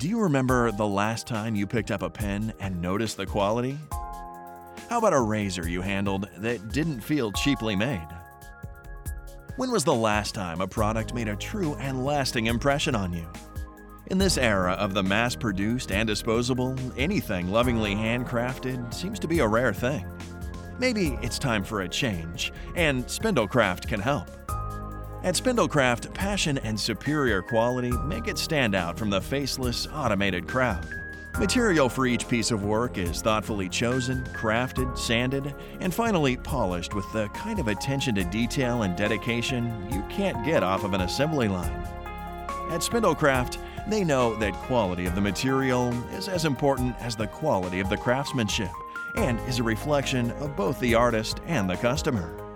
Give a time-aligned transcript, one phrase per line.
[0.00, 3.76] Do you remember the last time you picked up a pen and noticed the quality?
[4.88, 8.08] How about a razor you handled that didn't feel cheaply made?
[9.56, 13.28] When was the last time a product made a true and lasting impression on you?
[14.06, 19.40] In this era of the mass produced and disposable, anything lovingly handcrafted seems to be
[19.40, 20.06] a rare thing.
[20.78, 24.30] Maybe it's time for a change, and Spindlecraft can help.
[25.22, 30.88] At Spindlecraft, passion and superior quality make it stand out from the faceless, automated crowd.
[31.38, 37.04] Material for each piece of work is thoughtfully chosen, crafted, sanded, and finally polished with
[37.12, 41.48] the kind of attention to detail and dedication you can't get off of an assembly
[41.48, 41.86] line.
[42.70, 43.58] At Spindlecraft,
[43.90, 47.96] they know that quality of the material is as important as the quality of the
[47.98, 48.70] craftsmanship
[49.16, 52.49] and is a reflection of both the artist and the customer.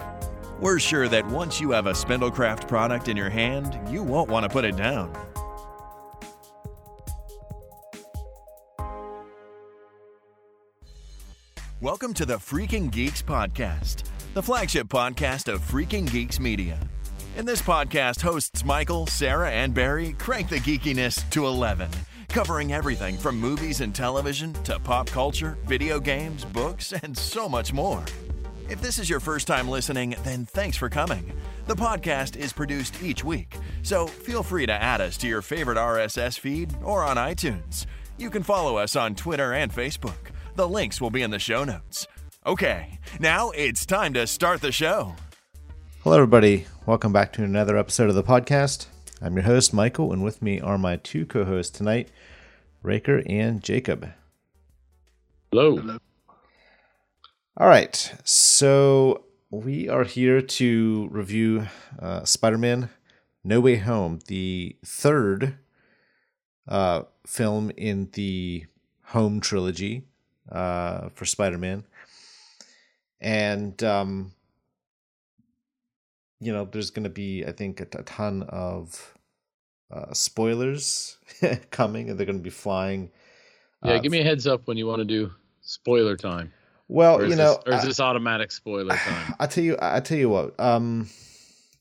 [0.61, 4.45] We're sure that once you have a Spindlecraft product in your hand, you won't want
[4.45, 5.13] to put it down.
[11.83, 16.81] Welcome to the Freaking Geeks Podcast, the flagship podcast of Freaking Geeks Media.
[17.37, 21.91] In this podcast, hosts Michael, Sarah, and Barry crank the geekiness to 11,
[22.31, 27.75] covering everything from movies and television to pop culture, video games, books, and so much
[27.75, 28.03] more.
[28.71, 31.31] If this is your first time listening, then thanks for coming.
[31.67, 35.77] The podcast is produced each week, so feel free to add us to your favorite
[35.77, 37.85] RSS feed or on iTunes.
[38.17, 40.31] You can follow us on Twitter and Facebook.
[40.57, 42.07] The links will be in the show notes.
[42.47, 45.15] Okay, now it's time to start the show.
[46.03, 46.65] Hello, everybody.
[46.87, 48.87] Welcome back to another episode of the podcast.
[49.21, 52.09] I'm your host, Michael, and with me are my two co hosts tonight,
[52.83, 54.09] Raker and Jacob.
[55.53, 55.99] Hello.
[57.59, 61.67] All right, so we are here to review
[62.01, 62.89] uh, Spider Man
[63.45, 65.59] No Way Home, the third
[66.67, 68.65] uh, film in the
[69.09, 70.06] Home trilogy
[70.51, 71.85] uh, for Spider Man.
[73.21, 74.33] And, um,
[76.41, 79.15] you know, there's going to be, I think, a, a ton of
[79.91, 81.17] uh, spoilers
[81.71, 83.11] coming, and they're going to be flying.
[83.85, 85.31] Yeah, uh, give me a heads up when you want to do
[85.63, 86.53] spoiler time.
[86.89, 89.35] Well, you know, this, or is I- this automatic spoiler time?
[89.41, 90.59] I tell you, I tell you what.
[90.61, 91.09] Um,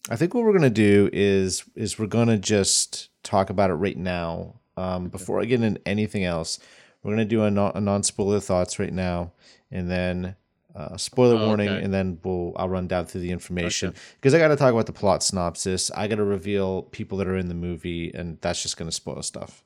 [0.09, 3.97] I think what we're gonna do is is we're gonna just talk about it right
[3.97, 4.61] now.
[4.77, 6.59] Um, before I get into anything else,
[7.05, 9.31] we're gonna do a non a non spoiler thoughts right now,
[9.69, 10.35] and then
[10.75, 11.83] uh, spoiler Oh, warning, okay.
[11.83, 14.01] and then we'll I'll run down through the information Gotcha.
[14.15, 15.91] because I got to talk about the plot synopsis.
[15.91, 19.21] I got to reveal people that are in the movie, and that's just gonna spoil
[19.21, 19.63] stuff.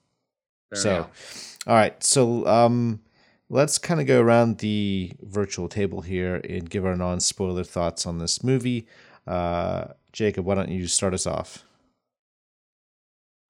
[0.70, 1.58] Fair so, enough.
[1.66, 2.04] all right.
[2.04, 3.00] So, um,
[3.48, 8.06] let's kind of go around the virtual table here and give our non spoiler thoughts
[8.06, 8.86] on this movie.
[9.26, 11.64] Uh, Jacob, why don't you start us off?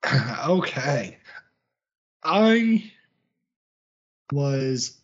[0.48, 1.18] okay.
[2.24, 2.92] I
[4.32, 5.00] was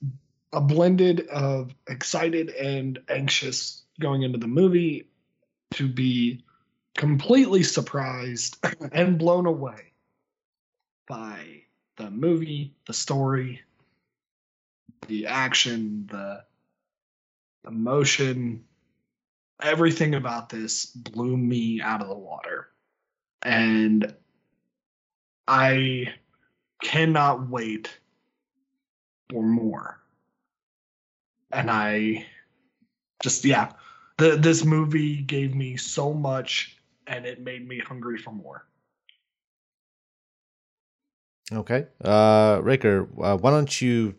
[0.53, 5.07] a blended of excited and anxious going into the movie
[5.71, 6.43] to be
[6.95, 8.57] completely surprised
[8.91, 9.91] and blown away
[11.07, 11.61] by
[11.97, 13.61] the movie, the story,
[15.07, 16.43] the action, the
[17.67, 18.63] emotion,
[19.61, 22.67] everything about this blew me out of the water.
[23.41, 24.13] And
[25.47, 26.13] I
[26.81, 27.99] cannot wait
[29.29, 29.99] for more.
[31.51, 32.25] And I
[33.23, 33.71] just yeah,
[34.17, 36.77] the this movie gave me so much
[37.07, 38.65] and it made me hungry for more.
[41.51, 41.85] Okay.
[42.03, 44.15] Uh, Raker, uh, why don't you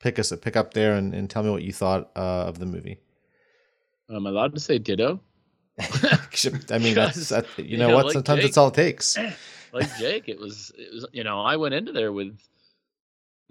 [0.00, 2.58] pick us a pick up there and, and tell me what you thought uh, of
[2.58, 2.98] the movie?
[4.08, 5.20] I'm allowed to say ditto?
[5.78, 8.06] I mean, that's, Because, that, you know yeah, what?
[8.06, 9.16] like Sometimes Jake- it's all it takes.
[9.72, 12.36] Like Jake, it was it was you know, I went into there with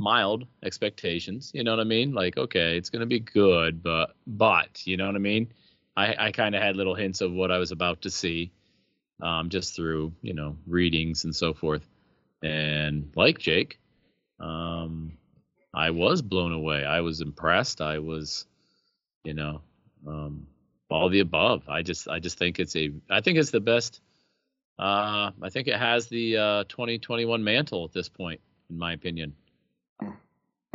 [0.01, 1.51] mild expectations.
[1.53, 2.13] You know what I mean?
[2.13, 5.53] Like, okay, it's gonna be good, but but you know what I mean?
[5.95, 8.51] I, I kind of had little hints of what I was about to see,
[9.21, 11.87] um, just through you know readings and so forth.
[12.41, 13.79] And like Jake,
[14.39, 15.17] um,
[15.73, 16.83] I was blown away.
[16.83, 17.81] I was impressed.
[17.81, 18.45] I was,
[19.23, 19.61] you know,
[20.07, 20.47] um,
[20.89, 21.69] all the above.
[21.69, 24.01] I just I just think it's a I think it's the best.
[24.79, 29.35] Uh, I think it has the uh, 2021 mantle at this point, in my opinion.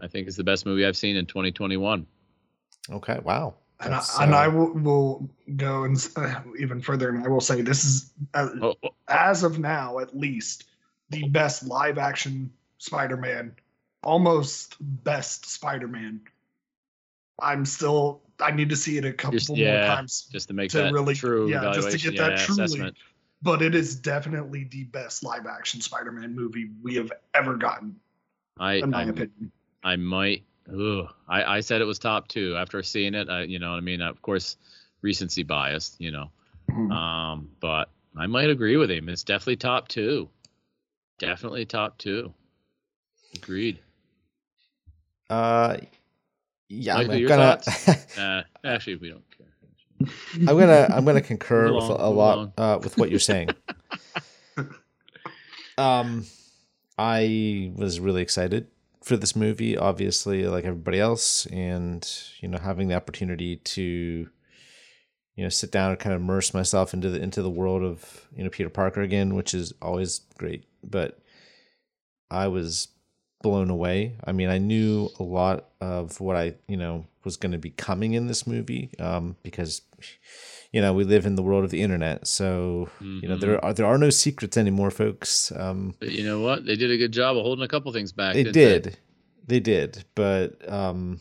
[0.07, 2.07] I think it's the best movie I've seen in 2021.
[2.93, 3.19] Okay.
[3.25, 3.55] Wow.
[3.81, 7.29] And I, That's, and uh, I will, will go and uh, even further, and I
[7.29, 10.65] will say this is uh, Oh, oh, as of now, at least,
[11.11, 13.55] the best live action Spider Man,
[14.05, 16.21] almost best Spider Man.
[17.41, 18.23] I'm still.
[18.41, 20.79] I need to see it a couple Just- more yeah, times, Just to make To
[20.79, 22.97] that really- true yeah, just to evaluation, get that yeah, truly- assessment.
[23.43, 27.97] but it is definitely the best live action Spider Man movie we have ever gotten,
[28.59, 29.53] I, in my I, opinion.
[29.87, 30.43] I might.
[30.69, 33.29] Ugh, I, I said it was top two after seeing it.
[33.29, 34.01] I, you know what I mean?
[34.03, 34.57] Of course,
[35.01, 36.31] recency bias, You know,
[36.69, 36.91] Mhm.
[36.91, 39.09] um, but I might agree with him.
[39.09, 40.29] It's definitely top two.
[41.21, 42.35] Definitely top two.
[43.37, 43.79] Agreed.
[45.31, 45.77] Uh,
[46.69, 47.61] yeah, Michael, I'm gonna.
[48.19, 49.47] Uh, actually, we don't care.
[50.49, 53.55] I'm gonna I'm gonna concur Move with along, a lot uh, with what you're saying.
[55.79, 56.27] um,
[56.99, 58.67] I was really excited
[59.07, 64.29] for this movie, obviously, like everybody else, and you know, having the opportunity to,
[65.37, 68.27] you know, sit down and kind of immerse myself into the into the world of
[68.35, 70.65] you know Peter Parker again, which is always great.
[70.83, 71.21] But
[72.33, 72.89] I was
[73.43, 74.17] blown away.
[74.25, 77.71] I mean, I knew a lot of what I you know was going to be
[77.71, 79.83] coming in this movie um, because
[80.73, 83.73] you know we live in the world of the internet, so you know there are
[83.73, 85.53] there are no secrets anymore, folks.
[85.53, 86.67] Um, But you know what?
[86.67, 88.35] They did a good job of holding a couple things back.
[88.35, 88.99] they did,
[89.47, 91.21] they did, but um,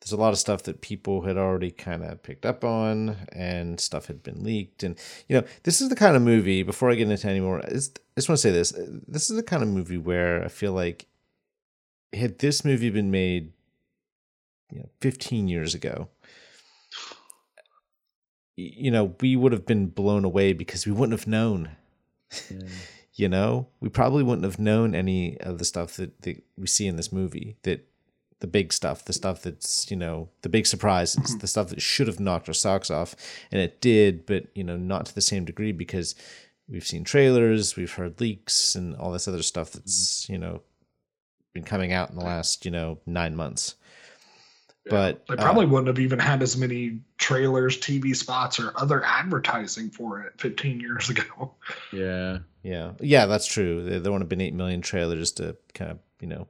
[0.00, 3.78] there's a lot of stuff that people had already kind of picked up on, and
[3.80, 4.96] stuff had been leaked, and
[5.28, 6.62] you know this is the kind of movie.
[6.62, 8.72] Before I get into any more, is- I just want to say this:
[9.06, 11.06] this is the kind of movie where I feel like
[12.12, 13.52] had this movie been made,
[14.72, 16.08] you know, 15 years ago.
[18.60, 21.76] You know, we would have been blown away because we wouldn't have known
[22.50, 22.68] Yeah.
[23.14, 23.68] you know?
[23.80, 27.12] We probably wouldn't have known any of the stuff that, that we see in this
[27.12, 27.88] movie that
[28.40, 31.38] the big stuff the stuff that's you know the big surprises mm-hmm.
[31.38, 33.14] the stuff that should have knocked our socks off
[33.50, 36.14] and it did but you know not to the same degree because
[36.68, 39.78] we've seen trailers we've heard leaks and all this other stuff mm-hmm.
[39.80, 40.62] that's you know
[41.52, 43.74] been coming out in the last you know nine months
[44.88, 49.04] but They uh, probably wouldn't have even had as many trailers, TV spots, or other
[49.04, 51.54] advertising for it 15 years ago.
[51.92, 52.38] Yeah.
[52.62, 53.82] Yeah, yeah, that's true.
[53.84, 56.48] There, there would have been eight million trailers to kind of, you know.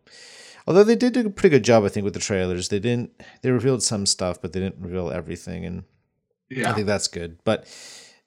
[0.67, 2.69] Although they did do a pretty good job, I think, with the trailers.
[2.69, 3.11] They didn't.
[3.43, 5.85] They revealed some stuff, but they didn't reveal everything, and
[6.67, 7.39] I think that's good.
[7.45, 7.67] But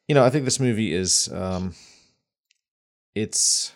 [0.08, 1.30] you know, I think this movie is.
[1.34, 1.76] um
[3.14, 3.74] It's.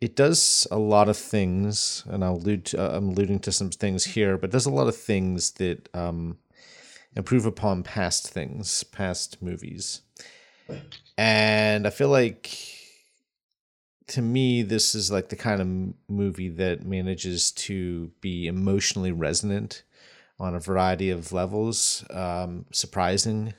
[0.00, 2.66] It does a lot of things, and I'll allude.
[2.66, 5.88] To, uh, I'm alluding to some things here, but does a lot of things that
[5.94, 6.38] um
[7.16, 10.02] improve upon past things, past movies.
[11.16, 12.50] And I feel like
[14.08, 19.82] to me this is like the kind of movie that manages to be emotionally resonant
[20.38, 23.54] on a variety of levels, um, surprising.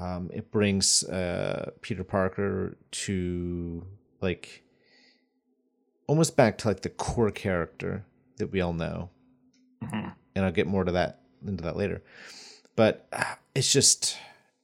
[0.00, 3.84] Um, it brings uh, Peter Parker to
[4.20, 4.62] like
[6.08, 8.04] almost back to like the core character
[8.38, 9.10] that we all know
[9.82, 10.12] Mhm.
[10.34, 12.02] and I'll get more to that into that later.
[12.74, 14.16] But uh, it's just,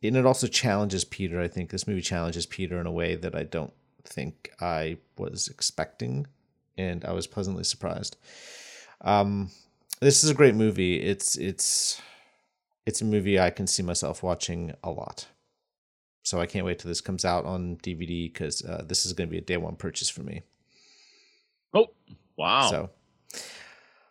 [0.02, 1.40] and it also challenges Peter.
[1.40, 3.72] I think this movie challenges Peter in a way that I don't
[4.04, 6.26] think I was expecting,
[6.76, 8.16] and I was pleasantly surprised.
[9.02, 9.50] Um,
[10.00, 11.00] this is a great movie.
[11.00, 12.00] It's it's
[12.86, 15.28] it's a movie I can see myself watching a lot.
[16.22, 19.28] So I can't wait till this comes out on DVD because uh, this is going
[19.28, 20.42] to be a day one purchase for me.
[21.74, 21.88] Oh,
[22.36, 22.70] wow.
[22.70, 22.90] So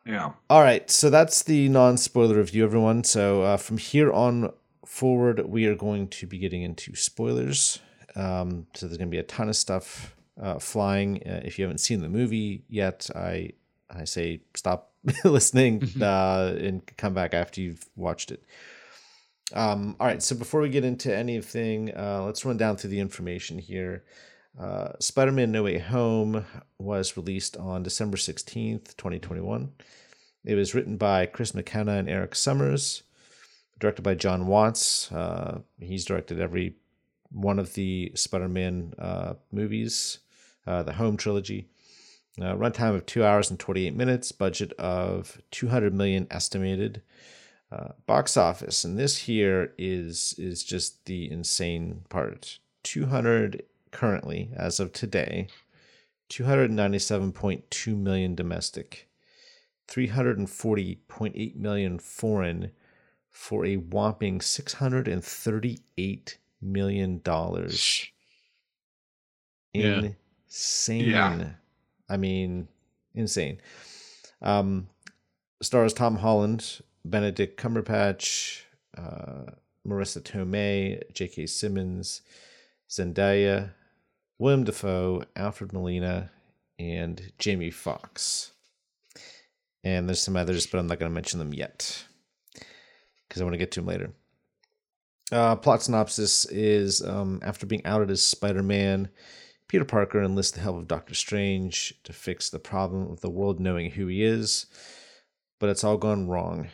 [0.05, 0.33] Yeah.
[0.49, 3.03] All right, so that's the non-spoiler review, everyone.
[3.03, 4.51] So uh, from here on
[4.85, 7.79] forward, we are going to be getting into spoilers.
[8.15, 11.23] Um, so there's going to be a ton of stuff uh, flying.
[11.25, 13.51] Uh, if you haven't seen the movie yet, I
[13.89, 14.91] I say stop
[15.23, 18.43] listening uh, and come back after you've watched it.
[19.53, 22.99] Um, all right, so before we get into anything, uh, let's run down through the
[22.99, 24.03] information here.
[24.59, 26.45] Uh, Spider Man No Way Home
[26.77, 29.71] was released on December 16th, 2021.
[30.45, 33.03] It was written by Chris McKenna and Erik Sommers,
[33.79, 35.11] directed by John Watts.
[35.11, 36.75] Uh, he's directed every
[37.31, 40.19] one of the Spider Man uh, movies,
[40.67, 41.67] uh, the Home trilogy.
[42.39, 47.01] Uh, runtime of two hours and 28 minutes, budget of 200 million estimated.
[47.71, 52.59] Uh, box office, and this here is is just the insane part.
[52.83, 55.47] 200 currently, as of today,
[56.29, 59.07] 297.2 million domestic,
[59.87, 62.71] 340.8 million foreign,
[63.29, 68.07] for a whopping 638 million dollars.
[69.73, 70.11] Yeah.
[70.47, 71.09] Insane.
[71.09, 71.49] Yeah.
[72.09, 72.67] I mean,
[73.15, 73.59] insane.
[74.41, 74.87] Um,
[75.61, 78.61] stars Tom Holland, Benedict Cumberbatch,
[78.97, 79.51] uh,
[79.87, 81.47] Marisa Tomei, J.K.
[81.47, 82.21] Simmons,
[82.89, 83.71] Zendaya,
[84.39, 86.31] Willem Dafoe, Alfred Molina,
[86.79, 88.51] and Jamie Foxx.
[89.83, 92.05] And there's some others, but I'm not going to mention them yet
[93.27, 94.13] because I want to get to them later.
[95.31, 99.09] Uh, plot synopsis is um, after being outed as Spider Man,
[99.67, 103.59] Peter Parker enlists the help of Doctor Strange to fix the problem of the world
[103.59, 104.67] knowing who he is,
[105.59, 106.67] but it's all gone wrong,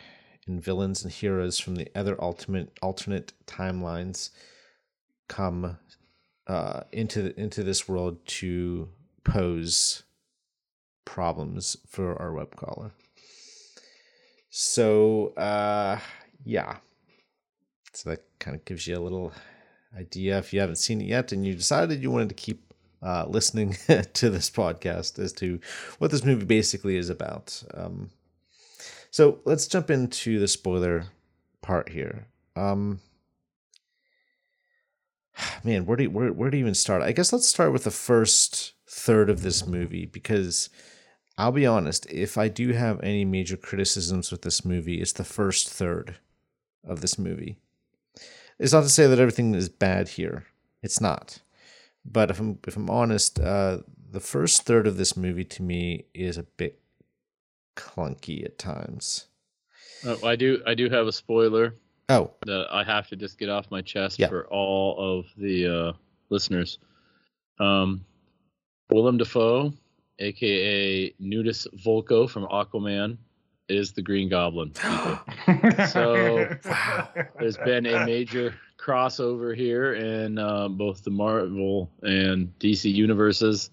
[0.46, 4.30] and villains and heroes from the other ultimate alternate timelines
[5.28, 5.78] come
[6.50, 8.88] uh, into into this world to
[9.22, 10.02] pose
[11.04, 12.90] problems for our web caller.
[14.50, 16.00] So uh,
[16.44, 16.78] yeah,
[17.92, 19.32] so that kind of gives you a little
[19.96, 23.26] idea if you haven't seen it yet and you decided you wanted to keep uh,
[23.28, 23.76] listening
[24.12, 25.60] to this podcast as to
[25.98, 27.62] what this movie basically is about.
[27.74, 28.10] Um,
[29.12, 31.04] so let's jump into the spoiler
[31.62, 32.26] part here.
[32.56, 33.00] Um,
[35.64, 37.02] man, where do you, where where do you even start?
[37.02, 40.68] I guess let's start with the first third of this movie because
[41.38, 45.24] I'll be honest, if I do have any major criticisms with this movie, it's the
[45.24, 46.16] first third
[46.84, 47.56] of this movie.
[48.58, 50.44] It's not to say that everything is bad here.
[50.82, 51.38] It's not.
[52.04, 53.78] But if I'm if I'm honest, uh,
[54.10, 56.80] the first third of this movie to me is a bit
[57.76, 59.26] clunky at times.
[60.04, 61.74] Oh, I do I do have a spoiler
[62.10, 64.28] Oh, that I have to just get off my chest Yeah.
[64.28, 65.92] for all of the uh,
[66.28, 66.78] listeners.
[67.58, 68.04] Um,
[68.90, 69.72] Willem Dafoe,
[70.18, 73.16] aka Nuidis Vulko from Aquaman,
[73.68, 74.72] is the Green Goblin.
[75.88, 76.48] So,
[77.38, 83.70] There's been a major crossover here in uh, both the Marvel and DC universes,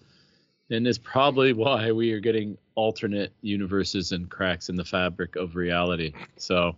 [0.70, 5.56] and it's probably why we are getting alternate universes and cracks in the fabric of
[5.56, 6.12] reality.
[6.36, 6.76] So,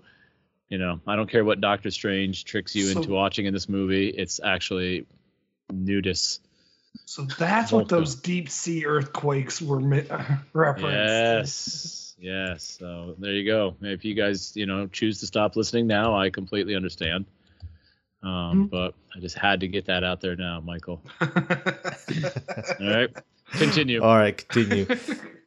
[0.71, 3.69] you know, I don't care what Doctor Strange tricks you So- into watching in this
[3.69, 5.07] movie; it's actually
[5.71, 6.41] nudist.
[7.05, 10.07] So that's what those deep sea earthquakes were mi-
[10.53, 10.87] referenced.
[10.93, 12.79] Yes, yes.
[12.81, 13.77] So there you go.
[13.83, 17.27] If you guys, you know, choose to stop listening now, I completely understand.
[18.23, 18.71] Um, Mhm.
[18.71, 21.01] But I just had to get that out there now, Michael.
[21.21, 21.29] All
[22.81, 23.09] right,
[23.53, 24.03] continue.
[24.03, 24.87] all right, continue.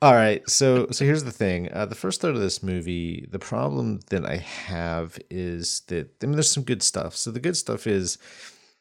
[0.04, 1.72] All right, so so here's the thing.
[1.72, 6.26] Uh, the first third of this movie, the problem that I have is that I
[6.26, 7.16] mean, there's some good stuff.
[7.16, 8.18] So the good stuff is,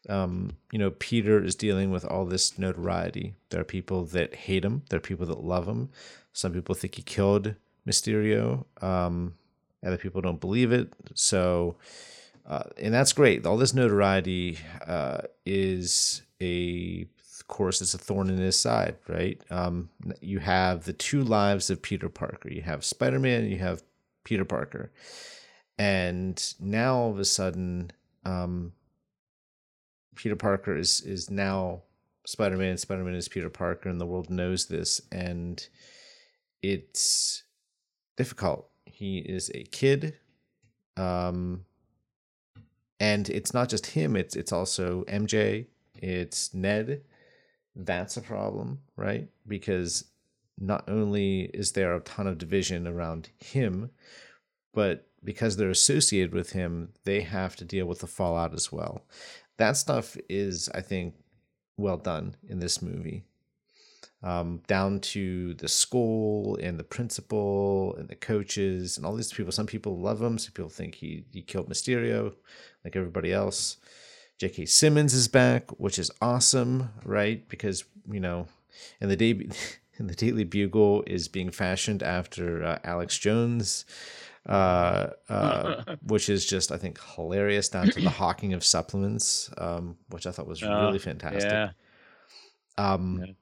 [0.08, 3.36] um, you know, Peter is dealing with all this notoriety.
[3.50, 4.82] There are people that hate him.
[4.90, 5.90] There are people that love him.
[6.32, 7.54] Some people think he killed
[7.86, 8.64] Mysterio.
[8.82, 9.34] Um,
[9.86, 10.92] other people don't believe it.
[11.14, 11.76] So,
[12.46, 13.46] uh, and that's great.
[13.46, 17.06] All this notoriety uh, is a
[17.42, 19.42] of course it's a thorn in his side, right?
[19.50, 19.88] Um,
[20.20, 22.48] you have the two lives of Peter Parker.
[22.48, 23.50] You have Spider Man.
[23.50, 23.82] You have
[24.22, 24.92] Peter Parker,
[25.76, 27.90] and now all of a sudden,
[28.24, 28.74] um,
[30.14, 31.82] Peter Parker is is now
[32.26, 32.78] Spider Man.
[32.78, 35.66] Spider Man is Peter Parker, and the world knows this, and
[36.62, 37.42] it's
[38.16, 38.68] difficult.
[38.86, 40.14] He is a kid,
[40.96, 41.64] um,
[43.00, 44.14] and it's not just him.
[44.14, 45.66] It's it's also MJ.
[45.96, 47.02] It's Ned.
[47.74, 49.28] That's a problem, right?
[49.46, 50.04] Because
[50.58, 53.90] not only is there a ton of division around him,
[54.74, 59.02] but because they're associated with him, they have to deal with the fallout as well.
[59.56, 61.14] That stuff is, I think,
[61.76, 63.24] well done in this movie.
[64.22, 69.50] Um, down to the school and the principal and the coaches and all these people.
[69.50, 70.38] Some people love him.
[70.38, 72.34] Some people think he, he killed Mysterio,
[72.84, 73.78] like everybody else.
[74.38, 74.66] J.K.
[74.66, 77.48] Simmons is back, which is awesome, right?
[77.48, 78.48] Because you know,
[79.00, 79.48] and the day
[79.98, 83.84] and the Daily Bugle is being fashioned after uh, Alex Jones,
[84.48, 87.68] uh, uh, which is just I think hilarious.
[87.68, 91.52] Down to the hawking of supplements, um, which I thought was Uh, really fantastic.
[91.52, 91.70] Yeah,
[92.78, 93.32] Um, Yeah.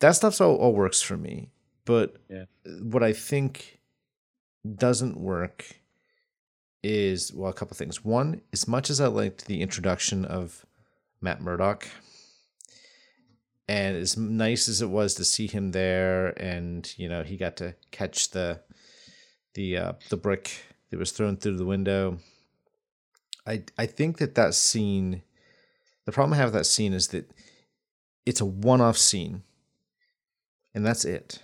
[0.00, 1.50] that stuff's all, all works for me.
[1.84, 2.44] But Yeah.
[2.80, 3.78] what I think
[4.76, 5.80] doesn't work
[6.82, 8.04] is well, a couple things.
[8.04, 10.66] One, as much as I liked the introduction of
[11.20, 11.88] Matt Murdock,
[13.68, 17.56] and as nice as it was to see him there, and you know he got
[17.58, 18.60] to catch the
[19.54, 22.18] the uh, the brick that was thrown through the window.
[23.46, 25.22] I I think that that scene,
[26.04, 27.30] the problem I have with that scene is that
[28.24, 29.42] it's a one-off scene
[30.74, 31.40] and that's it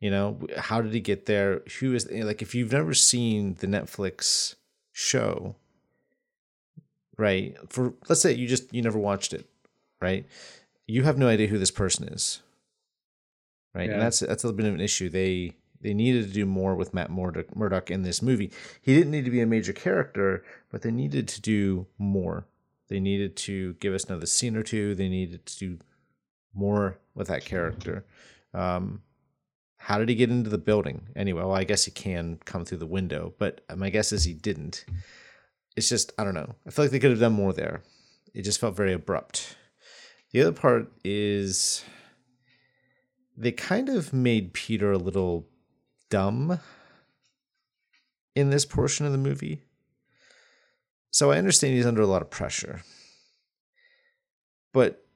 [0.00, 1.62] you know how did he get there?
[1.80, 4.54] Who is like if you've never seen the netflix
[4.92, 5.56] show
[7.18, 9.46] right for let's say you just you never watched it
[10.00, 10.26] right?
[10.86, 12.42] You have no idea who this person is
[13.74, 13.88] right?
[13.88, 13.94] Yeah.
[13.94, 15.08] and that's that's a little bit of an issue.
[15.08, 18.50] They they needed to do more with matt murdock, murdock in this movie.
[18.80, 22.46] He didn't need to be a major character but they needed to do more.
[22.88, 24.94] They needed to give us another scene or two.
[24.94, 25.78] They needed to do
[26.54, 28.04] more with that character.
[28.52, 29.02] Um,
[29.86, 31.42] how did he get into the building anyway?
[31.42, 34.34] Well, I guess he can come through the window, but um, my guess is he
[34.34, 34.84] didn't.
[35.76, 36.56] It's just I don't know.
[36.66, 37.84] I feel like they could have done more there.
[38.34, 39.56] It just felt very abrupt.
[40.32, 41.84] The other part is
[43.36, 45.46] they kind of made Peter a little
[46.10, 46.58] dumb
[48.34, 49.62] in this portion of the movie.
[51.12, 52.82] So I understand he's under a lot of pressure.
[54.72, 55.06] But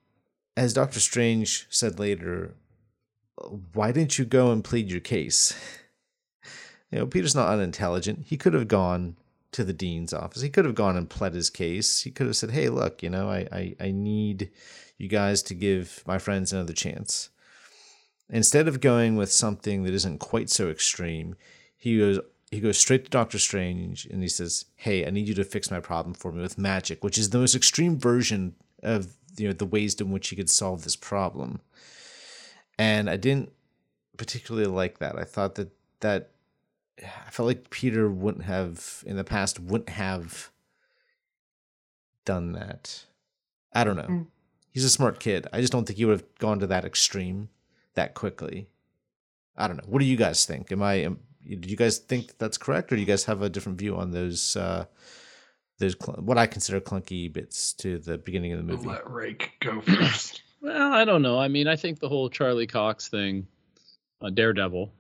[0.57, 2.55] as Doctor Strange said later,
[3.73, 5.55] why didn't you go and plead your case?
[6.91, 8.27] You know, Peter's not unintelligent.
[8.27, 9.17] He could have gone
[9.53, 10.43] to the dean's office.
[10.43, 12.03] He could have gone and pled his case.
[12.03, 14.51] He could have said, "Hey, look, you know, I I, I need
[14.99, 17.31] you guys to give my friends another chance."
[18.29, 21.37] Instead of going with something that isn't quite so extreme,
[21.77, 22.21] he goes
[22.51, 25.71] he goes straight to Doctor Strange and he says, "Hey, I need you to fix
[25.71, 29.53] my problem for me with magic," which is the most extreme version of you know
[29.53, 31.61] the ways in which he could solve this problem.
[32.81, 33.53] And I didn't
[34.17, 35.19] particularly like that.
[35.19, 35.71] I thought that
[36.01, 36.31] that
[36.99, 40.51] I felt like Peter wouldn't have in the past wouldn't have
[42.25, 43.05] done that.
[43.75, 44.09] I don't know.
[44.09, 44.27] Mm.
[44.71, 45.47] He's a smart kid.
[45.53, 47.51] I just don't think he would have gone to that extreme
[47.97, 48.69] that quickly.
[49.59, 49.87] I don't know.
[49.87, 50.73] What do you guys think?
[50.73, 53.51] Am I am, do you guys think that's correct or do you guys have a
[53.51, 54.87] different view on those uh
[55.79, 58.89] those cl- what I consider clunky bits to the beginning of the movie?
[58.89, 60.41] I'll let Rake go first.
[60.61, 61.38] Well, I don't know.
[61.38, 63.47] I mean, I think the whole Charlie Cox thing,
[64.21, 64.93] uh, Daredevil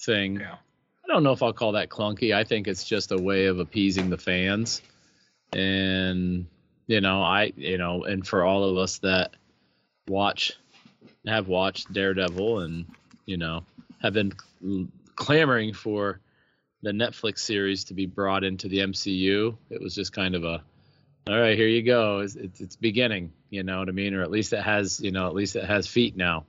[0.00, 0.56] thing, yeah.
[1.04, 2.34] I don't know if I'll call that clunky.
[2.34, 4.82] I think it's just a way of appeasing the fans.
[5.52, 6.46] And
[6.86, 9.34] you know, I you know, and for all of us that
[10.06, 10.52] watch
[11.26, 12.86] have watched Daredevil and
[13.24, 13.64] you know,
[14.02, 14.32] have been
[15.16, 16.20] clamoring for
[16.82, 20.62] the Netflix series to be brought into the MCU, it was just kind of a
[21.28, 22.20] all right, here you go.
[22.20, 24.14] It's, it's, it's beginning, you know what I mean?
[24.14, 26.46] Or at least it has, you know, at least it has feet now,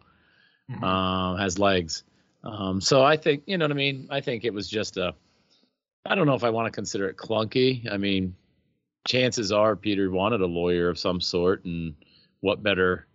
[0.69, 0.83] mm-hmm.
[0.83, 2.03] um, has legs.
[2.43, 4.07] Um, so I think, you know what I mean?
[4.09, 5.13] I think it was just a,
[6.05, 7.91] I don't know if I want to consider it clunky.
[7.91, 8.35] I mean,
[9.07, 11.95] chances are Peter wanted a lawyer of some sort, and
[12.41, 13.05] what better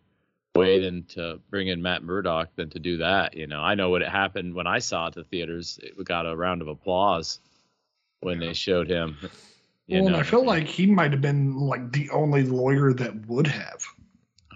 [0.54, 3.36] way than to bring in Matt Murdock than to do that?
[3.36, 5.78] You know, I know what it happened when I saw it at the theaters.
[5.82, 7.40] It got a round of applause
[8.20, 8.48] when yeah.
[8.48, 9.16] they showed him.
[9.88, 13.46] Well, and I feel like he might have been like the only lawyer that would
[13.46, 13.84] have.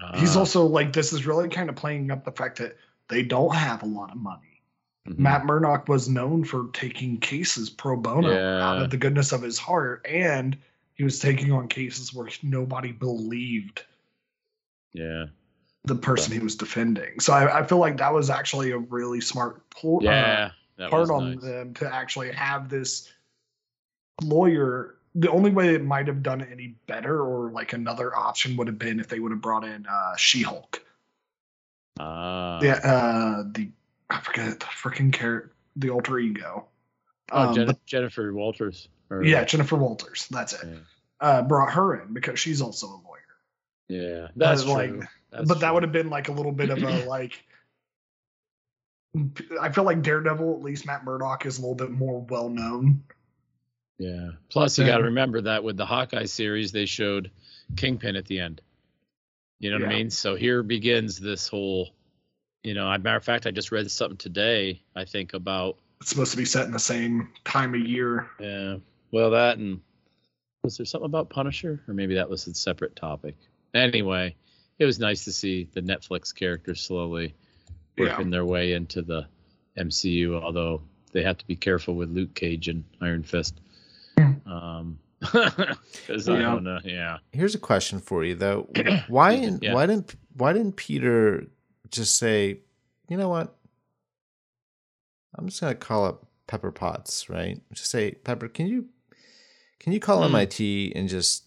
[0.01, 0.41] Uh, He's ah.
[0.41, 2.77] also like this is really kind of playing up the fact that
[3.09, 4.63] they don't have a lot of money.
[5.09, 5.23] Mm-hmm.
[5.23, 8.69] Matt Murdock was known for taking cases pro bono yeah.
[8.69, 10.57] out of the goodness of his heart, and
[10.95, 13.85] he was taking on cases where nobody believed.
[14.93, 15.27] Yeah.
[15.85, 17.21] The person he was defending.
[17.21, 20.51] So I, I feel like that was actually a really smart uh, yeah,
[20.91, 21.43] part on nice.
[21.43, 23.11] them to actually have this
[24.23, 24.97] lawyer.
[25.19, 28.79] The only way it might have done any better or like another option would have
[28.79, 30.83] been if they would have brought in uh, She Hulk.
[31.99, 33.71] Uh, yeah, uh, the
[34.11, 36.67] I forget the freaking character, the alter ego.
[37.33, 38.89] Oh, um, Jen- Jennifer Walters.
[39.11, 40.29] Or, yeah, Jennifer Walters.
[40.31, 40.61] That's it.
[40.65, 40.79] Yeah.
[41.21, 43.19] Uh, brought her in because she's also a lawyer.
[43.89, 44.73] Yeah, that's true.
[44.73, 44.93] Like,
[45.31, 45.61] that's but true.
[45.61, 47.45] that would have been like a little bit of a like.
[49.61, 53.03] I feel like Daredevil, at least Matt Murdock, is a little bit more well known.
[53.99, 54.31] Yeah.
[54.49, 57.31] Plus, you got to remember that with the Hawkeye series, they showed
[57.77, 58.61] Kingpin at the end.
[59.59, 59.97] You know what yeah.
[59.97, 60.11] I mean?
[60.11, 61.91] So here begins this whole
[62.63, 64.83] you know, as a matter of fact, I just read something today.
[64.95, 68.29] I think about it's supposed to be set in the same time of year.
[68.39, 68.77] Yeah.
[69.11, 69.81] Well, that and
[70.63, 73.37] was there something about Punisher, or maybe that was a separate topic.
[73.75, 74.37] Anyway,
[74.79, 77.35] it was nice to see the Netflix characters slowly
[77.97, 78.31] working yeah.
[78.31, 79.27] their way into the
[79.77, 80.41] MCU.
[80.41, 80.83] Although
[81.13, 83.61] they have to be careful with Luke Cage and Iron Fist.
[84.47, 86.79] Um, because I don't know.
[86.85, 87.19] Yeah.
[87.33, 88.69] Here's a question for you though.
[89.09, 89.33] Why?
[89.33, 89.75] yeah.
[89.75, 91.47] Why didn't Why didn't Peter
[91.91, 92.61] just say,
[93.09, 93.57] you know what?
[95.37, 97.61] I'm just gonna call up Pepper Potts, right?
[97.73, 98.87] Just say, Pepper, can you
[99.81, 100.27] can you call mm.
[100.27, 101.45] MIT and just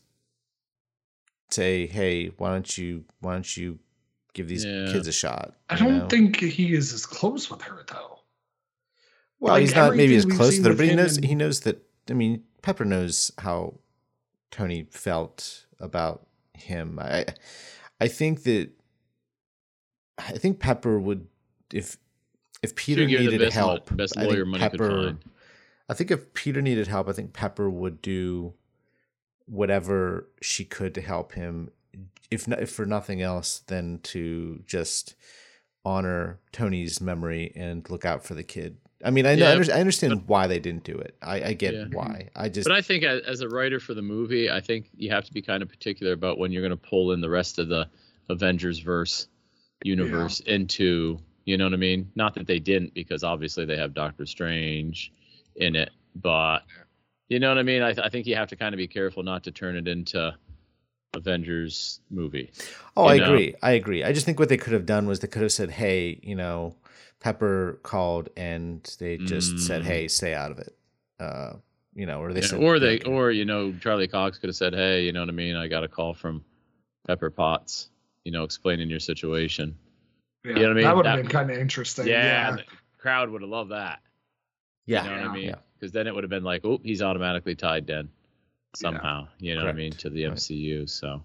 [1.49, 3.79] say, hey, why don't you why don't you
[4.33, 4.87] give these yeah.
[4.91, 5.53] kids a shot?
[5.69, 6.07] I don't know?
[6.07, 8.19] think he is as close with her though.
[9.39, 11.25] Well, like he's not maybe as close to her, but he knows and...
[11.25, 13.75] he knows that I mean, Pepper knows how
[14.51, 16.99] Tony felt about him.
[16.99, 17.25] I
[17.99, 18.69] I think that
[20.17, 21.27] I think Pepper would
[21.73, 21.97] if
[22.61, 25.23] if Peter needed best, help, best lawyer money Pepper, could find.
[25.89, 28.53] I think if Peter needed help, I think Pepper would do
[29.45, 31.71] whatever she could to help him.
[32.29, 35.15] If not, if for nothing else, than to just
[35.83, 38.77] honor Tony's memory and look out for the kid.
[39.03, 41.15] I mean, I, yeah, I understand but, why they didn't do it.
[41.21, 41.85] I, I get yeah.
[41.91, 42.29] why.
[42.35, 42.67] I just.
[42.67, 45.41] But I think as a writer for the movie, I think you have to be
[45.41, 47.87] kind of particular about when you're going to pull in the rest of the
[48.29, 49.27] Avengers verse
[49.83, 52.11] universe into you know what I mean?
[52.15, 55.11] Not that they didn't, because obviously they have Doctor Strange
[55.55, 56.59] in it, but
[57.29, 57.81] you know what I mean.
[57.81, 59.87] I, th- I think you have to kind of be careful not to turn it
[59.87, 60.33] into
[61.15, 62.51] Avengers movie.
[62.95, 63.25] Oh, I know?
[63.25, 63.55] agree.
[63.61, 64.03] I agree.
[64.03, 66.35] I just think what they could have done was they could have said, "Hey, you
[66.35, 66.75] know,
[67.21, 69.85] Pepper called and they just said, Mm.
[69.85, 70.75] "Hey, stay out of it."
[71.19, 71.53] Uh,
[71.93, 74.47] you know, or they Yeah, said, or they, "Okay." or you know, Charlie Cox could
[74.49, 75.55] have said, "Hey, you know what I mean?
[75.55, 76.43] I got a call from
[77.07, 77.89] Pepper Potts,
[78.25, 79.77] you know, explaining your situation."
[80.43, 80.83] Yeah, know what I mean?
[80.83, 82.07] That would have been kind of interesting.
[82.07, 82.55] yeah, Yeah.
[82.55, 82.63] the
[82.97, 84.01] crowd would have loved that.
[84.87, 85.45] yeah, You know what I mean?
[85.49, 85.55] yeah.
[85.79, 88.09] Because then it would have been like, oh, he's automatically tied then
[88.75, 89.27] somehow.
[89.39, 89.91] You know what I mean?
[89.93, 90.33] To the Right.
[90.35, 90.89] MCU.
[90.89, 91.21] So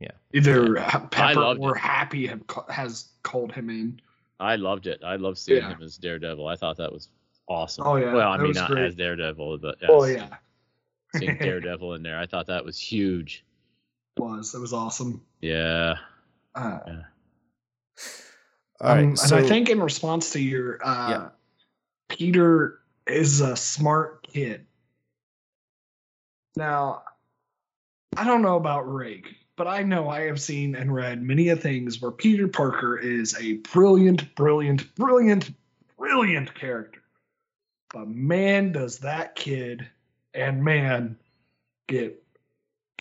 [0.00, 0.74] yeah, Either
[1.10, 1.80] Pepper loved or it.
[1.80, 4.00] Happy have, has called him in.
[4.40, 5.02] I loved it.
[5.04, 5.68] I loved seeing Yeah.
[5.74, 6.46] him as Daredevil.
[6.48, 7.08] I thought that was
[7.48, 7.86] awesome.
[7.86, 8.86] Oh, yeah, Well, I that mean, not great.
[8.86, 10.28] as Daredevil, but Oh as yeah,
[11.14, 13.44] seeing Daredevil in there, I thought that was huge.
[14.16, 14.54] it was.
[14.54, 15.22] It was awesome.
[15.40, 15.96] Yeah.
[16.54, 16.80] Uh,
[18.80, 21.28] All right, um, so and I think in response to your, uh, Yeah.
[22.08, 24.66] Peter is a smart kid.
[26.56, 27.02] Now,
[28.16, 31.54] I don't know about Rake, but I know I have seen and read many a
[31.54, 35.50] things where Peter Parker is a brilliant, brilliant, brilliant,
[35.98, 37.02] brilliant character.
[37.92, 39.86] But man, does that kid
[40.32, 41.18] and man
[41.88, 42.24] get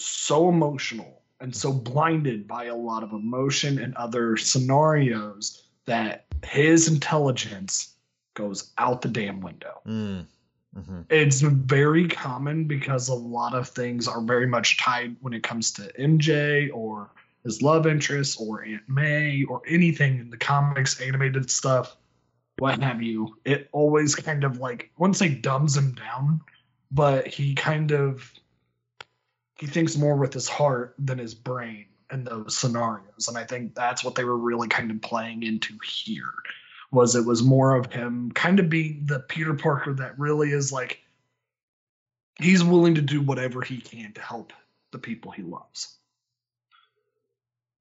[0.01, 6.89] so emotional and so blinded by a lot of emotion and other scenarios that his
[6.89, 7.93] intelligence
[8.33, 9.79] goes out the damn window.
[9.87, 10.25] Mm,
[10.75, 11.05] mhm.
[11.09, 15.71] It's very common because a lot of things are very much tied when it comes
[15.73, 17.11] to MJ or
[17.43, 21.95] his love interest or Aunt May or anything in the comics, animated stuff,
[22.57, 23.37] what have you.
[23.45, 26.41] It always kind of like, I wouldn't say dumbs him down,
[26.91, 28.31] but he kind of
[29.57, 33.27] he thinks more with his heart than his brain in those scenarios.
[33.27, 36.31] And I think that's what they were really kind of playing into here
[36.91, 40.71] was it was more of him kind of being the Peter Parker that really is
[40.71, 40.99] like
[42.39, 44.53] he's willing to do whatever he can to help
[44.91, 45.95] the people he loves.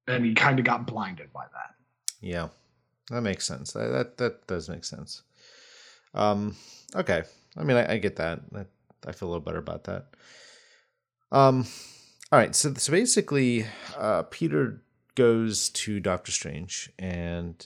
[0.07, 1.75] And he kind of got blinded by that.
[2.21, 2.49] yeah,
[3.09, 3.73] that makes sense.
[3.73, 5.23] That, that that does make sense.
[6.13, 6.55] Um,
[6.95, 7.23] okay.
[7.57, 8.41] I mean, I, I get that.
[8.55, 8.65] I,
[9.07, 10.07] I feel a little better about that.
[11.31, 11.65] Um,
[12.31, 12.55] all right.
[12.55, 13.65] So so basically,
[13.97, 14.81] uh, Peter
[15.15, 17.65] goes to Doctor Strange, and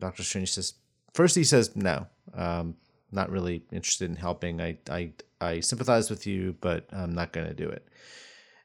[0.00, 0.74] Doctor Strange says
[1.14, 2.76] first he says no, um,
[3.12, 4.60] not really interested in helping.
[4.60, 7.86] I I I sympathize with you, but I'm not going to do it.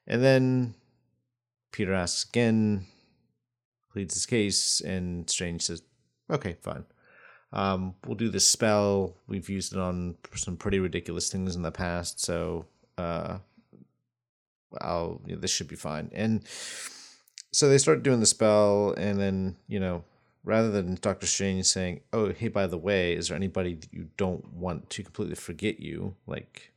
[0.07, 0.75] And then
[1.71, 2.85] Peter asks again,
[3.91, 5.81] pleads his case, and Strange says,
[6.29, 6.85] "Okay, fine.
[7.53, 9.17] Um, we'll do this spell.
[9.27, 12.65] We've used it on some pretty ridiculous things in the past, so
[12.97, 13.39] uh,
[14.81, 16.43] I'll you know, this should be fine." And
[17.51, 20.03] so they start doing the spell, and then you know,
[20.45, 24.09] rather than Doctor Strange saying, "Oh, hey, by the way, is there anybody that you
[24.15, 26.71] don't want to completely forget you, like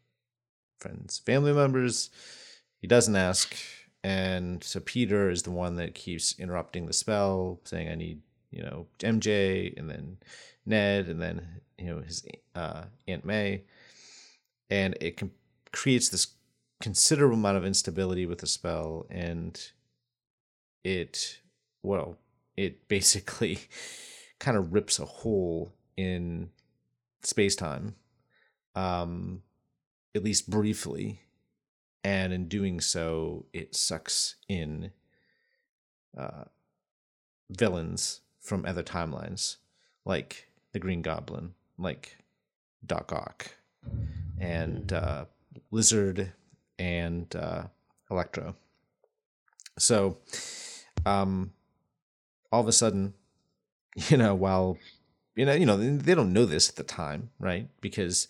[0.81, 2.11] friends, family members?"
[2.81, 3.55] He doesn't ask,
[4.03, 8.63] and so Peter is the one that keeps interrupting the spell, saying, "I need." You
[8.63, 10.17] know, MJ, and then
[10.65, 13.65] Ned, and then you know his uh, Aunt May,
[14.71, 15.33] and it com-
[15.71, 16.29] creates this
[16.81, 19.61] considerable amount of instability with the spell, and
[20.85, 21.41] it
[21.83, 22.17] well,
[22.59, 23.61] it basically
[24.41, 26.51] kind of rips a hole in
[27.23, 27.95] space time,
[28.75, 29.43] um,
[30.15, 31.21] at least briefly,
[32.03, 34.91] and in doing so, it sucks in
[36.17, 36.45] uh,
[37.51, 39.57] villains from other timelines,
[40.05, 42.19] like the Green Goblin, like
[42.85, 43.53] Doc Ock,
[44.41, 45.27] and uh,
[45.71, 46.33] Lizard,
[46.79, 47.65] and uh,
[48.11, 48.57] Electro.
[49.79, 50.19] So,
[51.07, 51.53] um,
[52.51, 53.15] all of a sudden,
[54.09, 54.79] you know, while
[55.35, 57.69] you know, you know, they don't know this at the time, right?
[57.81, 58.29] Because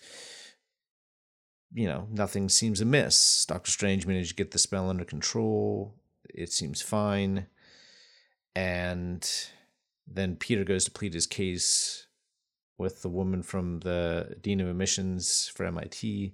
[1.73, 3.45] you know, nothing seems amiss.
[3.45, 5.93] Doctor Strange managed to get the spell under control.
[6.33, 7.45] It seems fine.
[8.55, 9.29] And
[10.07, 12.07] then Peter goes to plead his case
[12.77, 16.33] with the woman from the dean of admissions for MIT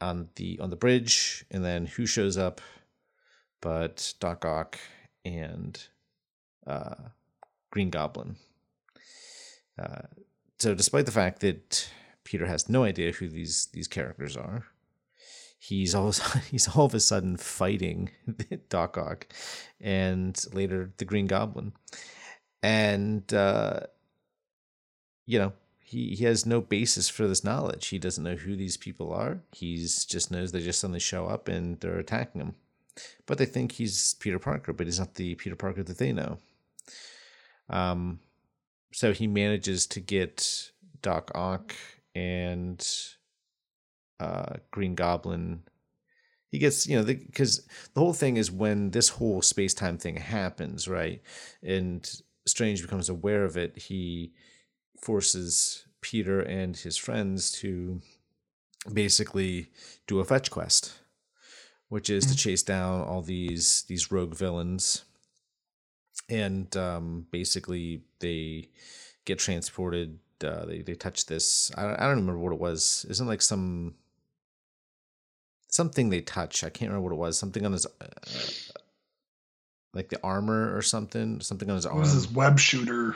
[0.00, 2.60] on the on the bridge, and then who shows up
[3.60, 4.78] but Doc Ock
[5.24, 5.80] and
[6.66, 6.94] uh,
[7.70, 8.36] Green Goblin.
[9.78, 10.02] Uh,
[10.58, 11.90] so, despite the fact that
[12.24, 14.66] Peter has no idea who these these characters are,
[15.58, 16.12] he's all
[16.50, 18.10] he's all of a sudden fighting
[18.68, 19.26] Doc Ock
[19.80, 21.72] and later the Green Goblin,
[22.62, 23.80] and uh,
[25.26, 27.88] you know he he has no basis for this knowledge.
[27.88, 29.40] He doesn't know who these people are.
[29.52, 32.54] He's just knows they just suddenly show up and they're attacking him,
[33.26, 36.38] but they think he's Peter Parker, but he's not the Peter Parker that they know.
[37.72, 38.20] Um,
[38.92, 41.74] so he manages to get Doc Ock
[42.14, 42.86] and
[44.20, 45.62] uh, Green Goblin.
[46.50, 49.96] He gets, you know, because the, the whole thing is when this whole space time
[49.96, 51.22] thing happens, right?
[51.62, 52.08] And
[52.46, 54.32] Strange becomes aware of it, he
[55.00, 58.00] forces Peter and his friends to
[58.92, 59.68] basically
[60.06, 60.92] do a fetch quest,
[61.88, 65.04] which is to chase down all these these rogue villains,
[66.32, 68.68] and um, basically they
[69.24, 70.18] get transported.
[70.42, 71.70] Uh, they they touch this.
[71.76, 73.06] I don't, I don't remember what it was.
[73.08, 73.94] Isn't like some
[75.68, 76.64] something they touch.
[76.64, 77.38] I can't remember what it was.
[77.38, 77.86] Something on his.
[77.86, 78.06] Uh,
[79.94, 83.14] like the armor or something, something on his It was his web shooter.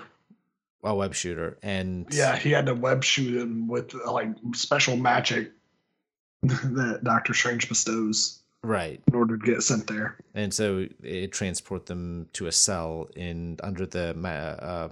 [0.85, 5.53] a web shooter, and Yeah, he had to web shoot him with like special magic
[6.43, 10.17] that Doctor Strange bestows right, in order to get sent there.
[10.35, 14.89] and so it transport them to a cell in under the ma- uh,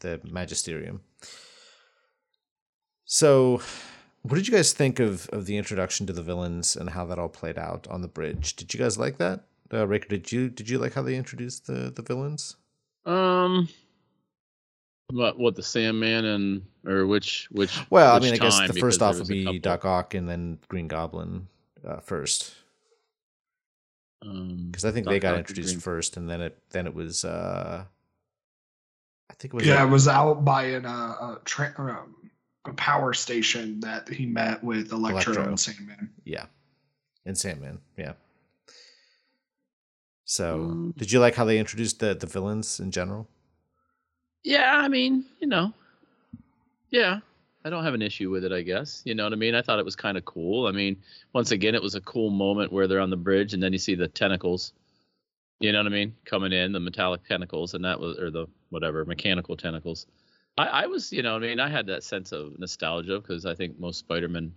[0.00, 1.00] the magisterium.
[3.04, 3.60] So,
[4.22, 7.18] what did you guys think of of the introduction to the villains and how that
[7.18, 8.56] all played out on the bridge?
[8.56, 9.44] Did you guys like that?
[9.72, 12.56] Uh, Raker, did you did you like how they introduced the the villains?
[13.04, 13.68] Um,
[15.10, 17.78] what what the Sandman and or which which?
[17.90, 19.60] Well, which I mean, I guess the first off would be couple.
[19.60, 21.48] Doc Ock and then Green Goblin
[21.86, 22.54] uh, first,
[24.22, 26.58] Um, because I think Doc they got Ock and introduced Green- first, and then it
[26.70, 27.84] then it was uh,
[29.30, 32.14] I think it was Yeah, it was out by an, uh, a, tra- um,
[32.66, 35.48] a power station that he met with Electro, Electro.
[35.48, 36.10] and Sandman.
[36.24, 36.46] Yeah.
[37.26, 38.12] And Sandman, yeah.
[40.24, 43.28] So, Um, did you like how they introduced the the villains in general?
[44.44, 45.72] Yeah, I mean, you know,
[46.90, 47.20] yeah,
[47.64, 48.52] I don't have an issue with it.
[48.52, 49.54] I guess you know what I mean.
[49.54, 50.66] I thought it was kind of cool.
[50.66, 50.96] I mean,
[51.32, 53.78] once again, it was a cool moment where they're on the bridge and then you
[53.78, 54.72] see the tentacles.
[55.60, 56.14] You know what I mean?
[56.24, 60.06] Coming in the metallic tentacles, and that was or the whatever mechanical tentacles.
[60.58, 63.54] I, I was, you know, I mean, I had that sense of nostalgia because I
[63.54, 64.52] think most Spider-Man,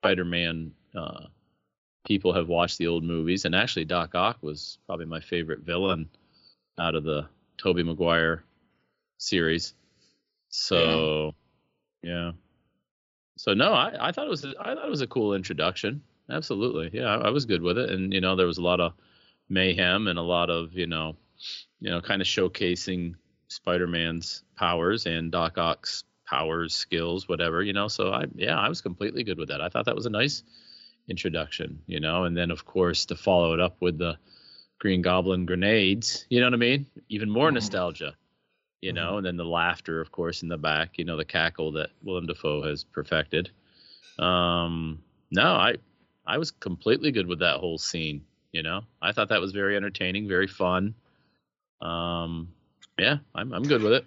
[0.00, 1.26] Spider-Man uh,
[2.06, 6.08] people have watched the old movies, and actually Doc Ock was probably my favorite villain
[6.78, 8.44] out of the Tobey Maguire
[9.18, 9.74] series.
[10.48, 11.30] So, yeah.
[13.36, 16.02] So no, I, I thought it was I thought it was a cool introduction.
[16.30, 18.80] Absolutely, yeah, I, I was good with it, and you know there was a lot
[18.80, 18.92] of
[19.48, 21.16] mayhem and a lot of you know,
[21.80, 23.14] you know, kind of showcasing
[23.48, 27.88] Spider-Man's powers and Doc Ock's powers, skills, whatever, you know.
[27.88, 29.60] So I yeah, I was completely good with that.
[29.60, 30.42] I thought that was a nice
[31.08, 34.18] introduction, you know, and then of course to follow it up with the
[34.78, 36.86] Green Goblin grenades, you know what I mean?
[37.08, 37.54] Even more Mhm.
[37.54, 38.14] nostalgia,
[38.80, 41.72] you know, and then the laughter, of course, in the back, you know, the cackle
[41.72, 43.50] that Willem Dafoe has perfected.
[44.18, 45.76] Um, no, I,
[46.26, 48.24] I was completely good with that whole scene.
[48.52, 50.94] You know, I thought that was very entertaining, very fun.
[51.80, 52.52] Um,
[52.98, 54.06] yeah, I'm, I'm good with it.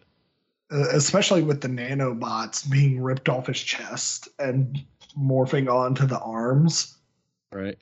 [0.71, 4.84] Uh, especially with the nanobots being ripped off his chest and
[5.19, 6.97] morphing onto the arms.
[7.51, 7.77] Right.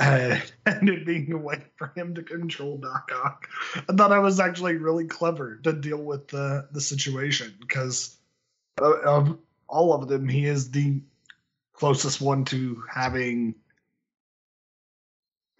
[0.00, 3.48] Uh, and it being a way for him to control Doc Ock.
[3.88, 8.16] I thought I was actually really clever to deal with the the situation because
[8.78, 11.00] of, of all of them, he is the
[11.72, 13.54] closest one to having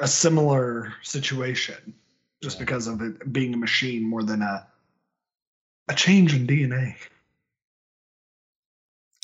[0.00, 1.94] a similar situation,
[2.42, 4.66] just because of it being a machine more than a
[5.88, 6.96] a change in DNA.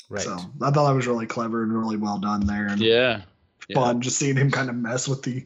[0.09, 0.23] Right.
[0.23, 2.67] So I thought that was really clever and really well done there.
[2.67, 3.21] And Yeah.
[3.67, 3.75] Yeah.
[3.75, 5.45] fun just seeing him kind of mess with the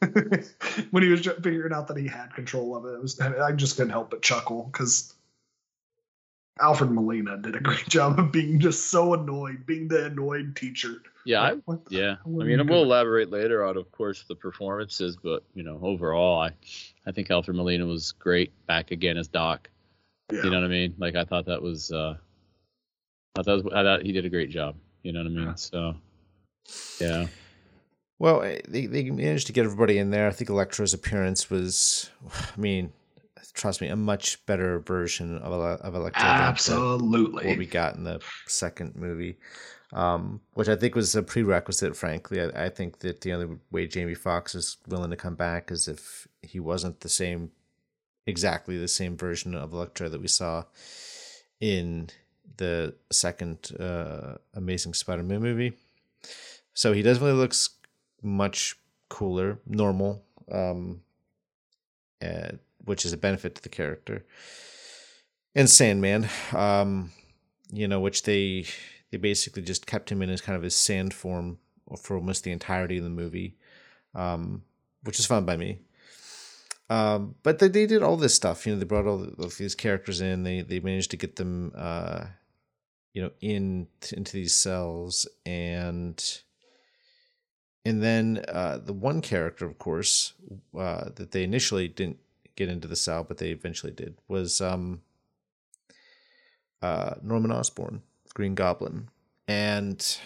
[0.90, 2.94] when he was figuring out that he had control of it.
[2.94, 5.14] It was I just couldn't help but chuckle because
[6.60, 11.02] Alfred Molina did a great job of being just so annoyed, being the annoyed teacher.
[11.24, 11.54] Yeah.
[11.66, 12.16] Like, the yeah.
[12.24, 16.52] I mean, we'll elaborate later on, of course, the performances, but you know, overall, I,
[17.06, 19.68] I think Alfred Molina was great back again as Doc.
[20.32, 20.42] Yeah.
[20.44, 20.94] You know what I mean?
[20.98, 22.16] Like I thought that was, uh,
[23.38, 24.76] I thought, I thought he did a great job.
[25.02, 25.46] You know what I mean?
[25.46, 25.54] Yeah.
[25.54, 25.96] So,
[27.00, 27.26] yeah.
[28.18, 30.26] Well, eh, they, they managed to get everybody in there.
[30.26, 32.10] I think Electro's appearance was,
[32.56, 32.92] I mean,
[33.54, 37.46] trust me, a much better version of of Electro than- than Absolutely.
[37.46, 39.38] what we got in the second movie,
[39.92, 41.96] um, which I think was a prerequisite.
[41.96, 45.70] Frankly, I, I think that the only way Jamie Foxx is willing to come back
[45.70, 47.50] is if he wasn't the same,
[48.26, 50.64] exactly the same version of Electro that we saw
[51.60, 52.08] in
[52.56, 55.72] the second uh, Amazing Spider-Man movie.
[56.78, 57.70] So he definitely looks
[58.22, 58.76] much
[59.08, 61.00] cooler, normal, um,
[62.24, 62.52] uh,
[62.84, 64.24] which is a benefit to the character.
[65.56, 67.10] And Sandman, um,
[67.72, 68.64] you know, which they
[69.10, 71.58] they basically just kept him in his kind of his sand form
[72.00, 73.56] for almost the entirety of the movie,
[74.14, 74.62] um,
[75.02, 75.80] which is fun by me.
[76.88, 78.64] Um, but they, they did all this stuff.
[78.64, 80.44] You know, they brought all, the, all these characters in.
[80.44, 82.26] They they managed to get them, uh,
[83.14, 86.24] you know, in into these cells, and
[87.84, 90.34] and then uh, the one character, of course,
[90.78, 92.18] uh, that they initially didn't
[92.56, 95.00] get into the cell, but they eventually did, was um,
[96.82, 98.02] uh, Norman Osborn,
[98.34, 99.08] Green Goblin,
[99.46, 100.18] and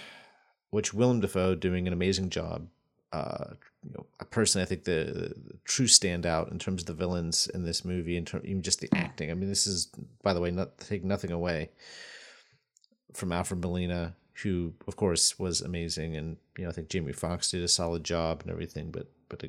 [0.70, 2.66] which Willem Dafoe doing an amazing job.
[3.12, 7.46] Uh, you know, personally, I think the, the, true standout in terms of the villains
[7.48, 9.30] in this movie, in terms even just the acting.
[9.30, 9.90] I mean, this is,
[10.22, 11.70] by the way, not take nothing away
[13.12, 17.50] from Alfred Molina, who of course was amazing, and you know, I think Jamie Foxx
[17.50, 18.90] did a solid job and everything.
[18.90, 19.48] But but uh,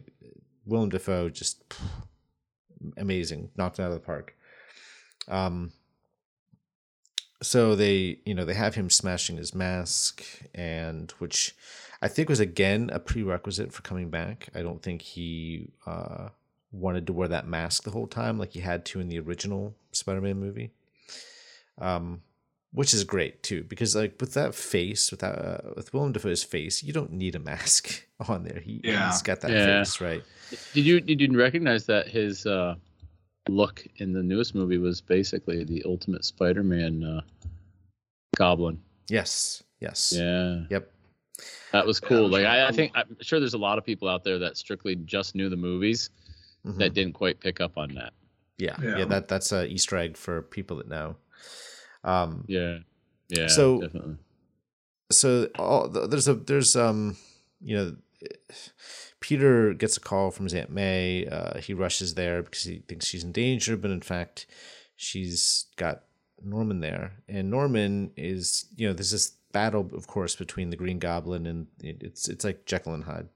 [0.66, 1.64] Willem Dafoe just
[2.98, 4.36] amazing, knocked it out of the park.
[5.28, 5.72] Um,
[7.44, 10.24] so they you know they have him smashing his mask
[10.56, 11.56] and which
[12.02, 16.30] i think was again a prerequisite for coming back i don't think he uh,
[16.72, 19.76] wanted to wear that mask the whole time like he had to in the original
[19.92, 20.72] spider-man movie
[21.80, 22.22] um,
[22.74, 26.44] which is great too because like with that face with that uh, with willem dafoe's
[26.44, 29.12] face you don't need a mask on there he, yeah.
[29.12, 29.80] he's got that yeah.
[29.80, 30.24] face right
[30.74, 32.76] did you did you recognize that his uh
[33.50, 37.22] look in the newest movie was basically the ultimate Spider-Man uh,
[38.38, 38.80] goblin.
[39.10, 39.64] Yes.
[39.80, 40.14] Yes.
[40.16, 40.62] Yeah.
[40.70, 40.92] Yep.
[41.72, 42.30] That was cool.
[42.30, 44.96] Like I, I, think I'm sure there's a lot of people out there that strictly
[44.96, 46.10] just knew the movies
[46.66, 46.78] mm-hmm.
[46.78, 48.14] that didn't quite pick up on that.
[48.58, 48.76] Yeah.
[48.82, 49.00] yeah.
[49.00, 49.06] Yeah.
[49.06, 51.16] That that's a Easter egg for people that know.
[52.04, 52.80] Um, yeah.
[53.30, 53.48] Yeah.
[53.48, 54.18] So definitely.
[55.12, 57.18] So all, there's a there's um
[57.62, 57.96] you know
[59.20, 61.26] Peter gets a call from his Aunt May.
[61.26, 64.46] Uh, he rushes there because he thinks she's in danger, but in fact,
[64.96, 66.04] she's got
[66.44, 67.14] Norman there.
[67.30, 71.68] And Norman is, you know, there's this battle, of course, between the Green Goblin and
[71.80, 73.30] it's it's like Jekyll and Hyde.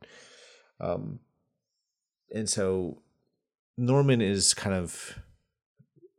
[0.81, 1.19] Um,
[2.33, 3.01] and so
[3.77, 5.17] Norman is kind of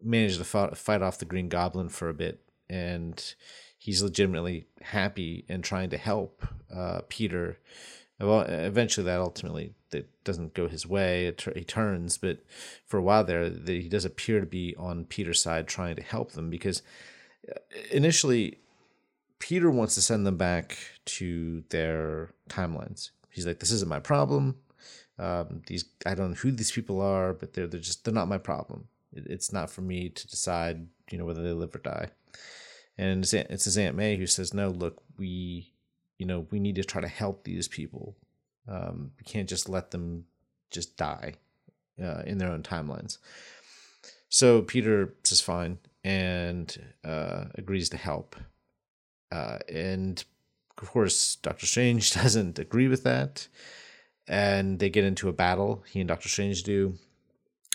[0.02, 3.34] managed to fight, off the Green Goblin for a bit, and
[3.76, 7.58] he's legitimately happy and trying to help uh, Peter
[8.20, 11.32] well, eventually that ultimately that doesn't go his way.
[11.54, 12.38] He turns, but
[12.84, 16.02] for a while there, the, he does appear to be on Peter's side, trying to
[16.02, 16.82] help them because
[17.48, 17.58] uh,
[17.92, 18.58] initially
[19.38, 23.10] Peter wants to send them back to their timelines.
[23.30, 24.56] He's like, "This isn't my problem.
[25.16, 28.28] Um, these I don't know who these people are, but they're they're just they're not
[28.28, 28.88] my problem.
[29.18, 32.10] It, it's not for me to decide, you know, whether they live or die."
[32.96, 35.72] And it's, it's his Aunt May who says, "No, look, we."
[36.18, 38.16] you know, we need to try to help these people.
[38.66, 40.26] Um, we can't just let them
[40.70, 41.34] just die
[42.02, 43.18] uh, in their own timelines.
[44.28, 48.36] So Peter says fine and uh, agrees to help.
[49.32, 50.22] Uh, and
[50.76, 53.48] of course, Doctor Strange doesn't agree with that.
[54.26, 56.98] And they get into a battle, he and Doctor Strange do,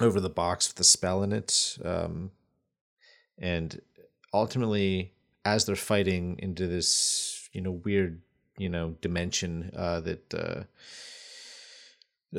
[0.01, 1.77] over the box with the spell in it.
[1.83, 2.31] Um,
[3.37, 3.81] and
[4.33, 5.13] ultimately,
[5.45, 8.21] as they're fighting into this, you know, weird
[8.57, 10.63] you know dimension uh, that uh,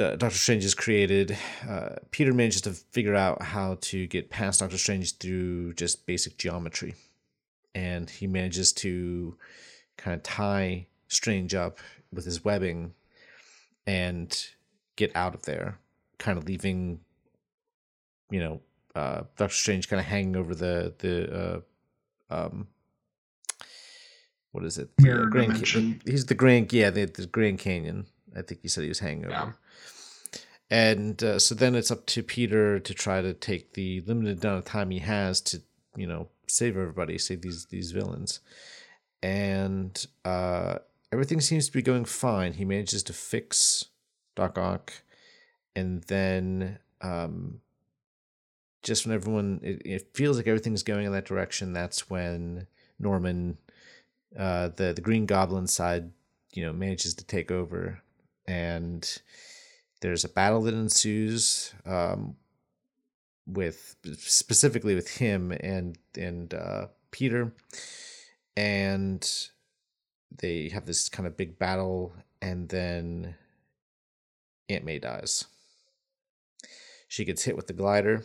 [0.01, 1.37] uh, Doctor Strange has created.
[1.69, 6.37] Uh, Peter manages to figure out how to get past Doctor Strange through just basic
[6.37, 6.95] geometry,
[7.75, 9.37] and he manages to
[9.97, 11.79] kind of tie Strange up
[12.13, 12.95] with his webbing
[13.87, 14.47] and
[14.97, 15.79] get out of there,
[16.19, 17.01] kind of leaving,
[18.31, 18.61] you know,
[18.95, 21.63] uh, Doctor Strange kind of hanging over the the
[22.31, 22.69] uh, um,
[24.53, 24.91] what is it?
[25.01, 26.01] Mirror Grand dimension.
[26.05, 28.07] Ca- he's the Grand, yeah, the, the, Grand Canyon.
[28.37, 29.33] I think he said he was hanging over.
[29.33, 29.53] Yeah.
[30.71, 34.59] And uh, so then it's up to Peter to try to take the limited amount
[34.59, 35.63] of time he has to,
[35.97, 38.41] you know, save everybody, save these these villains.
[39.23, 40.79] And uh,
[41.13, 42.55] everything seems to be going fine.
[42.55, 43.87] He manages to fix
[44.37, 44.93] Doc Ock,
[45.75, 47.61] and then um,
[48.85, 52.69] just when everyone it, it feels like everything's going in that direction, that's when
[53.01, 53.59] Norman
[54.39, 56.11] uh, the the Green Goblin side,
[56.53, 58.03] you know, manages to take over,
[58.47, 59.21] and
[60.01, 62.37] there's a battle that ensues um,
[63.47, 67.53] with specifically with him and and uh, Peter,
[68.57, 69.49] and
[70.37, 72.13] they have this kind of big battle,
[72.43, 73.35] and then
[74.69, 75.47] Aunt May dies.
[77.09, 78.25] She gets hit with the glider,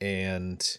[0.00, 0.78] and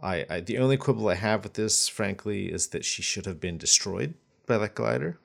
[0.00, 3.40] I, I the only quibble I have with this, frankly, is that she should have
[3.40, 4.14] been destroyed
[4.46, 5.18] by that glider.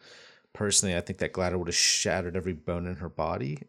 [0.53, 3.59] Personally, I think that glider would have shattered every bone in her body.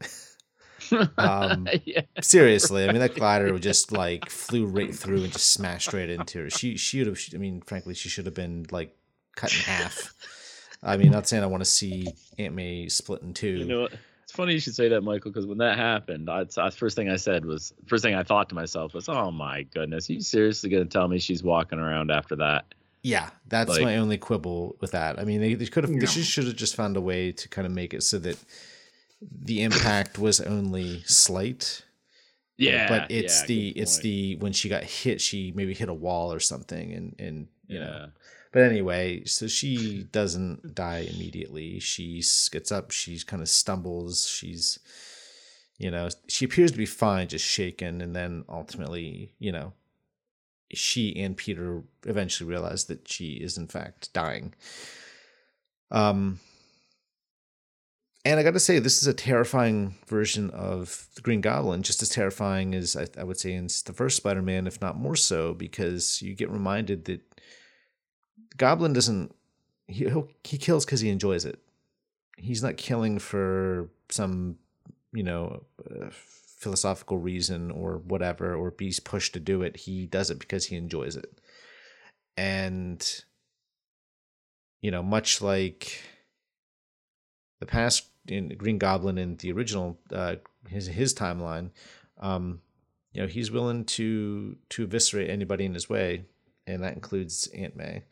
[1.18, 2.90] um, yeah, seriously, right.
[2.90, 6.40] I mean that glider would just like flew right through and just smashed right into
[6.40, 6.50] her.
[6.50, 7.18] She she would have.
[7.34, 8.96] I mean, frankly, she should have been like
[9.36, 10.14] cut in half.
[10.82, 12.06] I mean, not saying I want to see
[12.38, 13.48] Aunt May split in two.
[13.48, 13.88] You know,
[14.34, 17.16] funny you should say that, Michael, because when that happened, I, the first thing I
[17.16, 20.70] said was, first thing I thought to myself was, "Oh my goodness, are you seriously
[20.70, 22.66] going to tell me she's walking around after that?"
[23.02, 25.18] Yeah, that's Like- my only quibble with that.
[25.18, 27.66] I mean, they, they could have, they should have just found a way to kind
[27.66, 28.38] of make it so that
[29.20, 31.82] the impact was only slight.
[32.56, 35.94] Yeah, but it's yeah, the it's the when she got hit, she maybe hit a
[35.94, 38.08] wall or something, and and you know.
[38.54, 41.80] But anyway, so she doesn't die immediately.
[41.80, 42.92] She gets up.
[42.92, 44.28] She's kind of stumbles.
[44.28, 44.78] She's,
[45.76, 49.72] you know, she appears to be fine, just shaken, and then ultimately, you know,
[50.72, 54.54] she and Peter eventually realize that she is in fact dying.
[55.90, 56.38] Um,
[58.24, 62.02] and I got to say, this is a terrifying version of the Green Goblin, just
[62.02, 65.54] as terrifying as I, I would say in the first Spider-Man, if not more so,
[65.54, 67.33] because you get reminded that
[68.56, 69.34] Goblin doesn't
[69.86, 70.10] he
[70.42, 71.58] he kills because he enjoys it.
[72.36, 74.56] He's not killing for some
[75.12, 79.76] you know uh, philosophical reason or whatever, or he's pushed to do it.
[79.76, 81.38] He does it because he enjoys it,
[82.36, 83.24] and
[84.84, 86.02] you know, much like
[87.58, 90.36] the past in Green Goblin in the original uh,
[90.68, 91.70] his his timeline,
[92.20, 92.60] um,
[93.14, 96.26] you know, he's willing to to eviscerate anybody in his way,
[96.66, 98.02] and that includes Aunt May.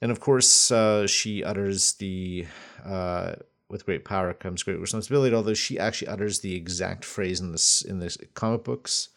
[0.00, 2.46] And of course, uh, she utters the
[2.84, 3.36] uh,
[3.68, 7.82] "with great power comes great responsibility." Although she actually utters the exact phrase in this
[7.82, 9.08] in this comic books,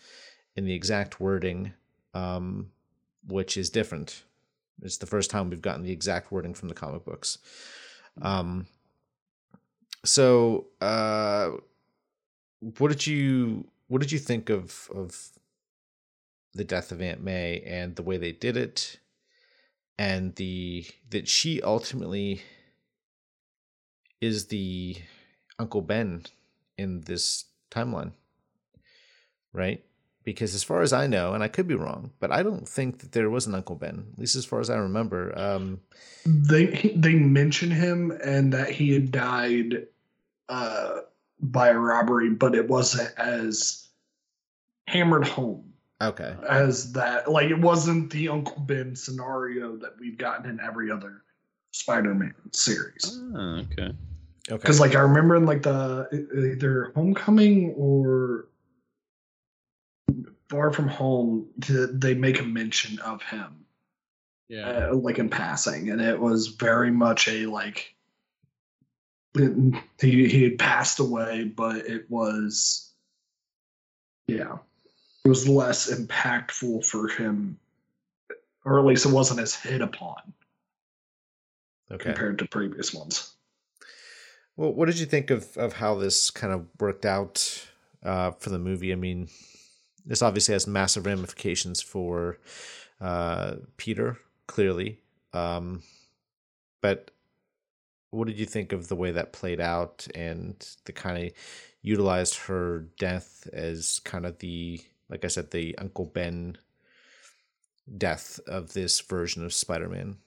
[0.55, 1.73] in the exact wording,
[2.13, 2.71] um,
[3.27, 4.23] which is different.
[4.81, 7.37] It's the first time we've gotten the exact wording from the comic books.
[8.21, 8.67] Um,
[10.05, 11.51] so, uh,
[12.77, 15.29] what did you what did you think of of
[16.53, 18.99] the death of Aunt May and the way they did it,
[19.99, 22.41] and the that she ultimately
[24.21, 24.95] is the
[25.59, 26.23] Uncle Ben
[26.77, 28.13] in this timeline,
[29.51, 29.83] right?
[30.23, 32.99] Because as far as I know, and I could be wrong, but I don't think
[32.99, 35.37] that there was an Uncle Ben, at least as far as I remember.
[35.37, 35.81] Um,
[36.25, 39.87] They they mention him and that he had died
[40.47, 40.99] uh,
[41.41, 43.85] by a robbery, but it wasn't as
[44.87, 45.68] hammered home
[46.01, 47.29] okay, as that.
[47.29, 51.23] Like it wasn't the Uncle Ben scenario that we've gotten in every other
[51.71, 53.19] Spider-Man series.
[53.35, 53.83] Oh, okay.
[53.83, 53.93] okay,
[54.47, 56.07] Because like I remember in like the
[56.55, 58.47] either Homecoming or
[60.49, 63.65] Far From Home, they make a mention of him.
[64.47, 64.89] Yeah.
[64.89, 67.95] uh, like in passing, and it was very much a like
[69.37, 72.91] he he had passed away, but it was
[74.27, 74.59] yeah, it
[75.29, 77.57] was less impactful for him,
[78.65, 80.33] or at least it wasn't as hit upon
[81.91, 82.05] okay.
[82.05, 83.33] compared to previous ones.
[84.57, 87.67] Well, what did you think of of how this kind of worked out
[88.03, 88.91] uh, for the movie?
[88.91, 89.29] I mean,
[90.05, 92.39] this obviously has massive ramifications for
[92.99, 94.17] uh, Peter,
[94.47, 94.99] clearly.
[95.31, 95.83] Um,
[96.81, 97.11] but
[98.11, 101.33] what did you think of the way that played out and the kind of
[101.81, 106.57] utilized her death as kind of the, like I said, the Uncle Ben
[107.97, 110.17] death of this version of Spider-Man?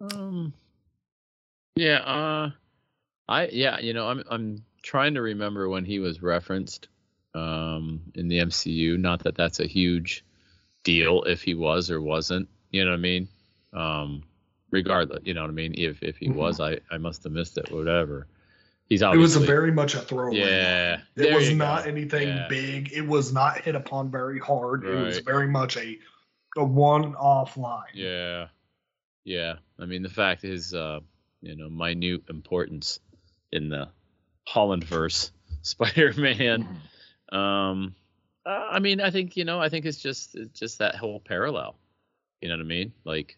[0.00, 0.52] Um.
[1.74, 1.98] Yeah.
[1.98, 2.50] Uh.
[3.28, 3.78] I yeah.
[3.80, 6.88] You know, I'm I'm trying to remember when he was referenced,
[7.34, 8.98] um, in the MCU.
[8.98, 10.24] Not that that's a huge
[10.84, 12.48] deal if he was or wasn't.
[12.70, 13.28] You know what I mean?
[13.72, 14.22] Um.
[14.72, 15.74] Regardless, you know what I mean.
[15.78, 16.34] If if he Mhm.
[16.34, 17.70] was, I I must have missed it.
[17.70, 18.26] Whatever.
[18.88, 20.38] He's It was a very much a throwaway.
[20.38, 21.02] Yeah, line.
[21.16, 21.90] there it was not go.
[21.90, 22.46] anything Yeah.
[22.48, 22.92] big.
[22.92, 24.84] It was not hit upon very hard.
[24.84, 25.98] It was very much a
[26.56, 27.84] a one-off line.
[27.94, 28.48] Yeah.
[29.24, 29.56] Yeah.
[29.78, 31.00] I mean the fact is uh
[31.42, 33.00] you know, minute importance
[33.52, 33.88] in the
[34.46, 35.32] Holland verse
[35.62, 36.80] Spider Man.
[37.32, 37.94] Um
[38.46, 41.18] uh, I mean I think, you know, I think it's just it's just that whole
[41.18, 41.76] parallel.
[42.40, 42.92] You know what I mean?
[43.04, 43.36] Like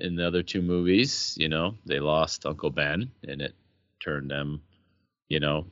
[0.00, 3.54] in the other two movies, you know, they lost Uncle Ben and it
[4.00, 4.62] turned them,
[5.28, 5.66] you know,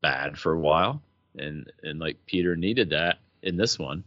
[0.00, 1.02] bad for a while.
[1.38, 4.04] And and like Peter needed that in this one.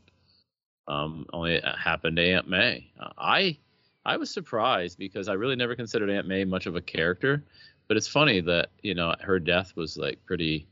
[0.88, 2.92] Um, only it happened to Aunt May.
[3.00, 3.58] Uh, I
[4.06, 7.44] I was surprised because I really never considered Aunt May much of a character,
[7.88, 10.68] but it's funny that you know her death was like pretty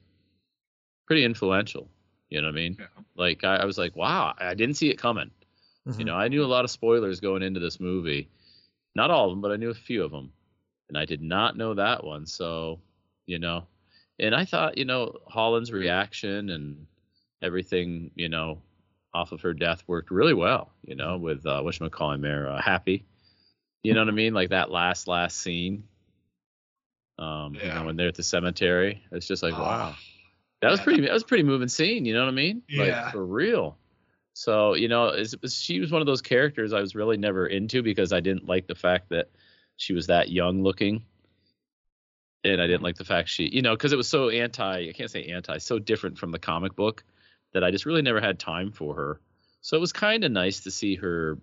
[1.07, 1.89] pretty influential.
[2.29, 2.77] You know what I mean?
[2.79, 2.85] Yeah.
[3.15, 5.31] Like I, I was like, wow, I didn't see it coming.
[5.87, 5.99] Mm-hmm.
[5.99, 8.29] You know, I knew a lot of spoilers going into this movie.
[8.95, 10.31] Not all of them, but I knew a few of them.
[10.93, 12.27] And I did not know that one.
[12.27, 12.79] So,
[13.25, 13.65] you know,
[14.19, 16.85] and I thought, you know, Holland's reaction and
[17.41, 18.61] everything, you know,
[19.11, 23.05] off of her death worked really well, you know, with uh whatchamacallit there, uh, happy.
[23.81, 24.35] You know what I mean?
[24.35, 25.83] Like that last last scene.
[27.17, 27.73] Um, you Yeah.
[27.79, 29.95] know, when they're at the cemetery, it's just like, Ah, wow,
[30.61, 31.01] that was pretty.
[31.01, 32.05] That was a pretty moving scene.
[32.05, 32.61] You know what I mean?
[32.69, 32.83] Yeah.
[33.05, 33.77] Like for real.
[34.33, 37.47] So you know, it's, it's- she was one of those characters I was really never
[37.47, 39.31] into because I didn't like the fact that
[39.77, 41.03] she was that young looking,
[42.43, 44.89] and I didn't like the fact she, you know, because it was so anti.
[44.89, 47.03] I can't say anti, so different from the comic book
[47.53, 49.21] that I just really never had time for her.
[49.61, 51.37] So it was kind of nice to see her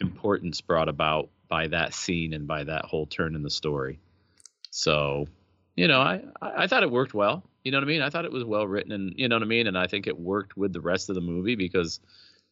[0.00, 3.98] importance brought about by that scene and by that whole turn in the story.
[4.70, 5.26] So,
[5.74, 7.48] you know, I I thought it worked well.
[7.64, 8.02] You know what I mean?
[8.02, 9.66] I thought it was well written, and you know what I mean.
[9.66, 12.00] And I think it worked with the rest of the movie because,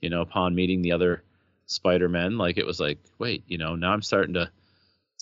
[0.01, 1.23] you know, upon meeting the other
[1.67, 4.51] Spider Men, like it was like, wait, you know, now I'm starting to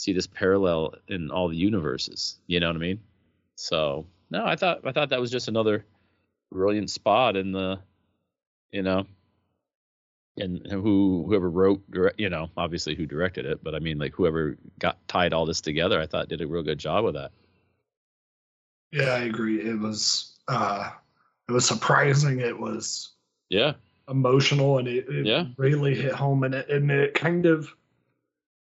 [0.03, 2.39] see this parallel in all the universes.
[2.49, 3.01] You know what I mean?
[3.55, 5.85] So no, I thought I thought that was just another
[6.51, 7.79] brilliant spot in the,
[8.73, 9.07] you know,
[10.39, 11.83] and who whoever wrote,
[12.19, 15.61] you know, obviously who directed it, but I mean like whoever got tied all this
[15.61, 17.31] together, I thought did a real good job with that.
[18.91, 19.61] Yeah, I agree.
[19.61, 20.91] It was uh
[21.49, 22.41] it was surprising.
[22.41, 23.13] It was
[23.51, 23.75] Yeah,
[24.09, 25.47] emotional and it, it Yeah.
[25.59, 27.69] really hit home and it and it kind of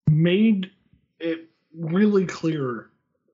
[0.10, 0.72] made
[1.20, 2.90] it really clear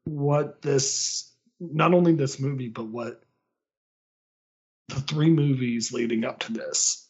[0.06, 3.24] what this not only this movie but what
[4.90, 7.10] the three movies leading up to this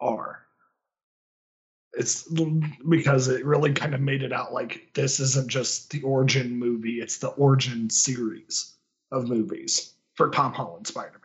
[0.00, 0.44] are.
[1.94, 2.28] It's
[2.88, 7.00] because it really kind of made it out like this isn't just the origin movie
[7.00, 8.74] it's the origin series
[9.10, 11.22] of movies for tom holland spider-man.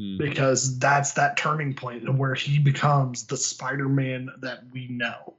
[0.00, 0.18] Mm.
[0.18, 5.34] because that's that turning point where he becomes the Spider-Man that we know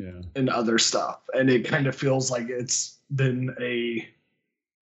[0.00, 4.08] yeah, and other stuff, and it kind of feels like it's been a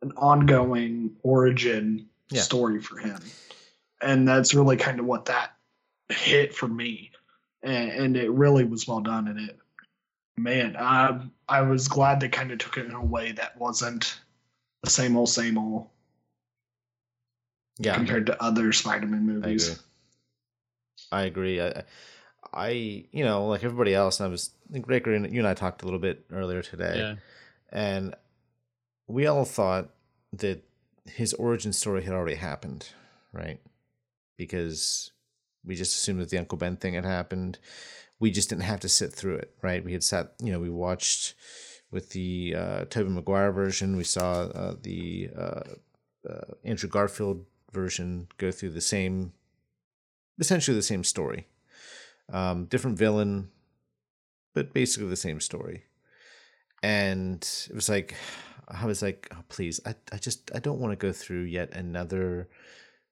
[0.02, 2.42] an ongoing origin Yeah.
[2.42, 3.20] story for him,
[4.00, 5.56] and that's really kind of what that
[6.08, 7.10] hit for me,
[7.62, 9.26] and, and it really was well done.
[9.28, 9.58] And it,
[10.36, 14.20] man, I I was glad they kind of took it in a way that wasn't
[14.84, 15.88] the same old same old
[17.78, 19.68] Yeah, compared to other Spider-Man I movies.
[19.68, 19.82] agree.
[21.10, 21.60] I agree.
[21.60, 21.82] I,
[22.52, 25.48] I, you know, like everybody else, and I was, I think Raker, and you and
[25.48, 27.14] I talked a little bit earlier today, yeah,
[27.70, 28.14] and
[29.06, 29.90] we all thought
[30.32, 30.62] that
[31.06, 32.88] his origin story had already happened,
[33.32, 33.60] right?
[34.36, 35.10] Because
[35.64, 37.58] we just assumed that the Uncle Ben thing had happened.
[38.20, 39.84] We just didn't have to sit through it, right?
[39.84, 41.34] We had sat, you know, we watched
[41.90, 43.96] with the uh, Tobey Maguire version.
[43.96, 45.60] We saw uh, the uh,
[46.28, 49.32] uh, Andrew Garfield version go through the same,
[50.38, 51.46] essentially the same story.
[52.30, 53.50] Um, different villain,
[54.54, 55.84] but basically the same story.
[56.82, 58.14] And it was like,
[58.68, 61.72] I was like, oh, please, I, I just, I don't want to go through yet
[61.72, 62.48] another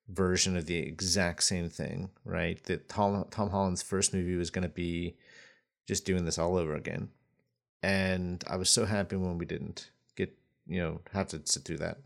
[0.08, 2.62] version of the exact same thing, right?
[2.64, 5.16] That Tom, Tom Holland's first movie was going to be
[5.88, 7.08] just doing this all over again.
[7.82, 10.36] And I was so happy when we didn't get,
[10.66, 11.98] you know, have to sit through that.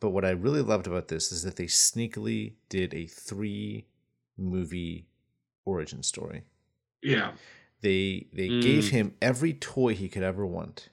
[0.00, 3.86] But what I really loved about this is that they sneakily did a three
[4.36, 5.06] movie
[5.64, 6.44] origin story.
[7.02, 7.32] Yeah.
[7.80, 8.62] They they Mm.
[8.62, 10.88] gave him every toy he could ever want.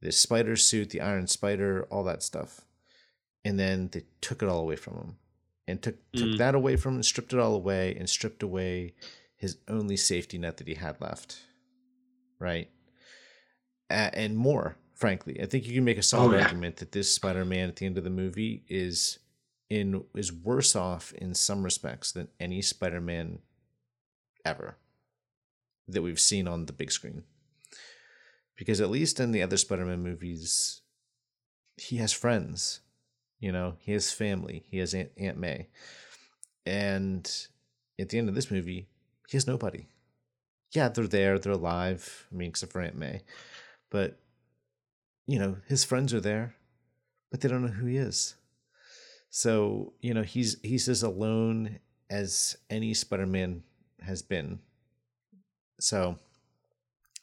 [0.00, 2.62] The spider suit, the iron spider, all that stuff.
[3.44, 5.18] And then they took it all away from him.
[5.66, 6.38] And took took Mm.
[6.38, 8.94] that away from him, stripped it all away, and stripped away
[9.36, 11.40] his only safety net that he had left.
[12.38, 12.70] Right?
[13.90, 15.40] A- and more, frankly.
[15.40, 16.44] I think you can make a solid Oh, yeah.
[16.44, 19.18] argument that this Spider-Man at the end of the movie is
[19.70, 23.38] in is worse off in some respects than any Spider-Man
[24.44, 24.76] ever
[25.88, 27.22] that we've seen on the big screen.
[28.56, 30.82] Because at least in the other Spider-Man movies,
[31.76, 32.80] he has friends.
[33.38, 34.64] You know, he has family.
[34.68, 35.68] He has Aunt, Aunt May.
[36.66, 37.24] And
[37.98, 38.88] at the end of this movie,
[39.28, 39.86] he has nobody.
[40.74, 42.26] Yeah, they're there, they're alive.
[42.30, 43.22] I mean, except for Aunt May.
[43.90, 44.18] But,
[45.26, 46.54] you know, his friends are there,
[47.30, 48.34] but they don't know who he is.
[49.30, 51.78] So, you know, he's he's as alone
[52.10, 53.62] as any Spider-Man
[54.02, 54.58] has been.
[55.78, 56.18] So,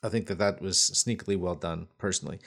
[0.01, 2.39] I think that that was sneakily well done, personally.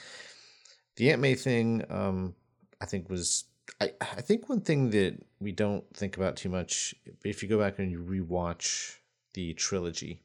[0.95, 2.35] The Aunt May thing, um,
[2.81, 3.45] I think was
[3.79, 7.59] I, I think one thing that we don't think about too much, if you go
[7.59, 8.95] back and you rewatch
[9.33, 10.23] the trilogy,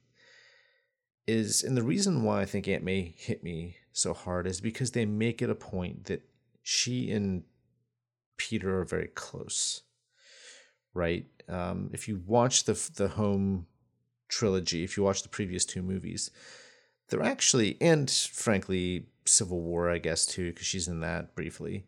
[1.26, 4.93] is and the reason why I think Aunt May hit me so hard is because
[4.93, 6.22] they make it a point that
[6.62, 7.45] she and
[8.37, 9.82] Peter are very close,
[10.95, 11.26] right?
[11.49, 13.66] Um, if you watch the the home
[14.28, 16.30] trilogy, if you watch the previous two movies,
[17.09, 21.87] they're actually, and frankly, Civil War, I guess too, because she's in that briefly.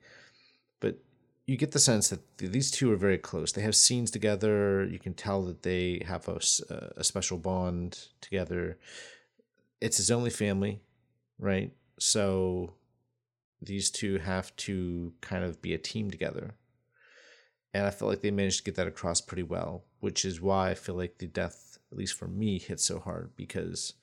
[0.80, 0.98] But
[1.46, 3.52] you get the sense that these two are very close.
[3.52, 4.84] They have scenes together.
[4.84, 6.40] You can tell that they have a,
[6.96, 8.78] a special bond together.
[9.80, 10.80] It's his only family,
[11.38, 11.72] right?
[11.98, 12.74] So
[13.60, 16.54] these two have to kind of be a team together.
[17.74, 20.70] And I feel like they managed to get that across pretty well, which is why
[20.70, 23.94] I feel like the death, at least for me, hit so hard because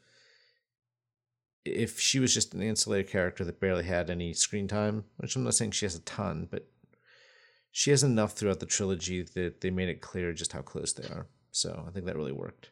[1.65, 5.43] if she was just an ancillary character that barely had any screen time, which I'm
[5.43, 6.67] not saying she has a ton, but
[7.71, 11.07] she has enough throughout the trilogy that they made it clear just how close they
[11.09, 11.27] are.
[11.51, 12.69] So I think that really worked.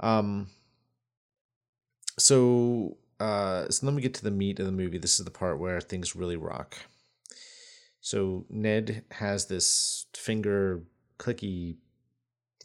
[0.00, 0.48] Um.
[2.18, 4.98] So, uh, so let me get to the meat of the movie.
[4.98, 6.76] This is the part where things really rock.
[8.02, 10.82] So Ned has this finger
[11.18, 11.76] clicky,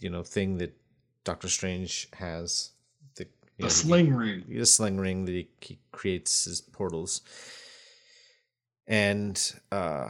[0.02, 0.76] you know, thing that
[1.24, 2.72] Doctor Strange has.
[3.16, 4.44] The, The know, sling he, ring.
[4.50, 7.22] The sling ring that he, he creates his portals.
[8.86, 9.42] And
[9.72, 10.10] uh,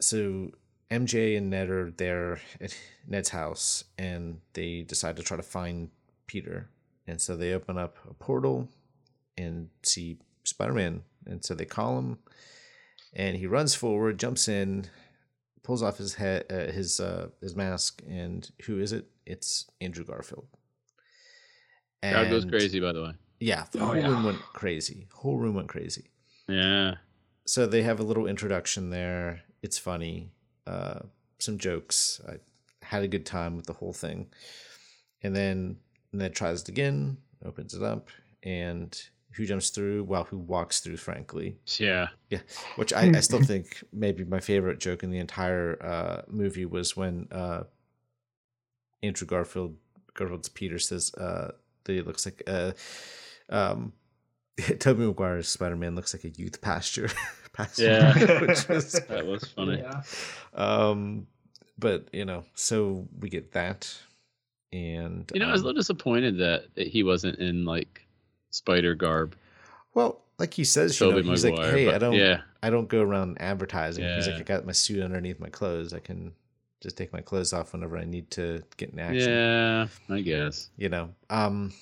[0.00, 0.50] so
[0.90, 5.90] MJ and Ned are there at Ned's house, and they decide to try to find
[6.26, 6.68] Peter.
[7.06, 8.68] And so they open up a portal
[9.36, 11.02] and see Spider Man.
[11.26, 12.18] And so they call him,
[13.14, 14.86] and he runs forward, jumps in,
[15.62, 19.06] pulls off his head, uh, his uh, his mask, and who is it?
[19.26, 20.46] It's Andrew Garfield.
[22.02, 23.12] Crowd goes crazy, by the way.
[23.40, 24.08] Yeah, the Oh, whole yeah.
[24.08, 25.08] room went crazy.
[25.12, 26.10] Whole room went crazy.
[26.48, 26.96] Yeah.
[27.46, 29.42] So they have a little introduction there.
[29.62, 30.30] It's funny.
[30.66, 31.00] Uh,
[31.38, 32.20] some jokes.
[32.28, 32.34] I
[32.84, 34.28] had a good time with the whole thing.
[35.22, 35.78] And then
[36.12, 38.08] Ned tries it again, opens it up,
[38.42, 38.98] and
[39.36, 40.04] who jumps through?
[40.04, 41.56] Well, who walks through, frankly.
[41.78, 42.08] Yeah.
[42.30, 42.40] Yeah,
[42.76, 46.96] which I, I still think maybe my favorite joke in the entire uh, movie was
[46.96, 47.64] when uh,
[49.02, 49.76] Andrew Garfield
[50.14, 51.52] Garfield's Peter says uh,
[51.84, 52.72] that he looks like uh,
[53.48, 53.92] um,
[54.78, 57.08] Tobey Maguire's Spider Man looks like a youth pasture.
[57.52, 58.40] pasture Yeah.
[58.40, 59.78] which was That was funny.
[59.80, 60.02] Yeah.
[60.54, 61.26] um,
[61.78, 63.92] but you know, so we get that,
[64.72, 68.03] and You know, I was a um, little disappointed that, that he wasn't in like
[68.54, 69.36] spider garb.
[69.94, 71.64] well, like he says, you know, he's Maguire.
[71.64, 72.40] like, hey, but I don't, Yeah.
[72.62, 74.04] I don't go around advertising.
[74.04, 75.92] He's like, I got my suit underneath my clothes.
[75.92, 76.32] I can
[76.80, 79.30] just take my clothes off whenever I need to get in action.
[79.30, 79.86] Yeah.
[80.10, 80.70] I guess.
[80.76, 81.10] You know.
[81.30, 81.72] Um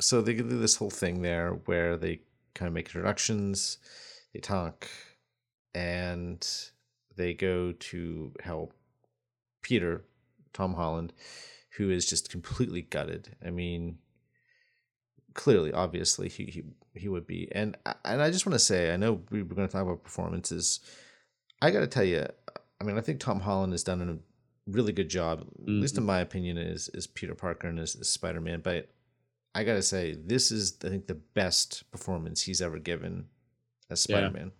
[0.00, 2.20] so they do this whole thing there where they
[2.54, 3.78] kind of make introductions,
[4.34, 4.86] they talk,
[5.74, 6.46] and
[7.16, 8.74] they go to help
[9.62, 10.04] Peter,
[10.52, 11.12] Tom Holland,
[11.76, 13.34] who is just completely gutted.
[13.44, 13.98] I mean,
[15.36, 16.62] clearly, obviously, he he,
[16.94, 17.48] he would be.
[17.52, 19.82] And I- and I just want to say, I know we were going to talk
[19.82, 20.80] about performances.
[21.62, 22.26] I got to tell you,
[22.80, 24.18] I mean, I think Tom Holland has done a
[24.70, 28.08] really good job, at least in my opinion, is is Peter Parker and as, as
[28.08, 28.60] Spider Man.
[28.60, 28.88] But
[29.54, 33.26] I got to say, this is I think the best performance he's ever given
[33.90, 34.52] as Spider Man.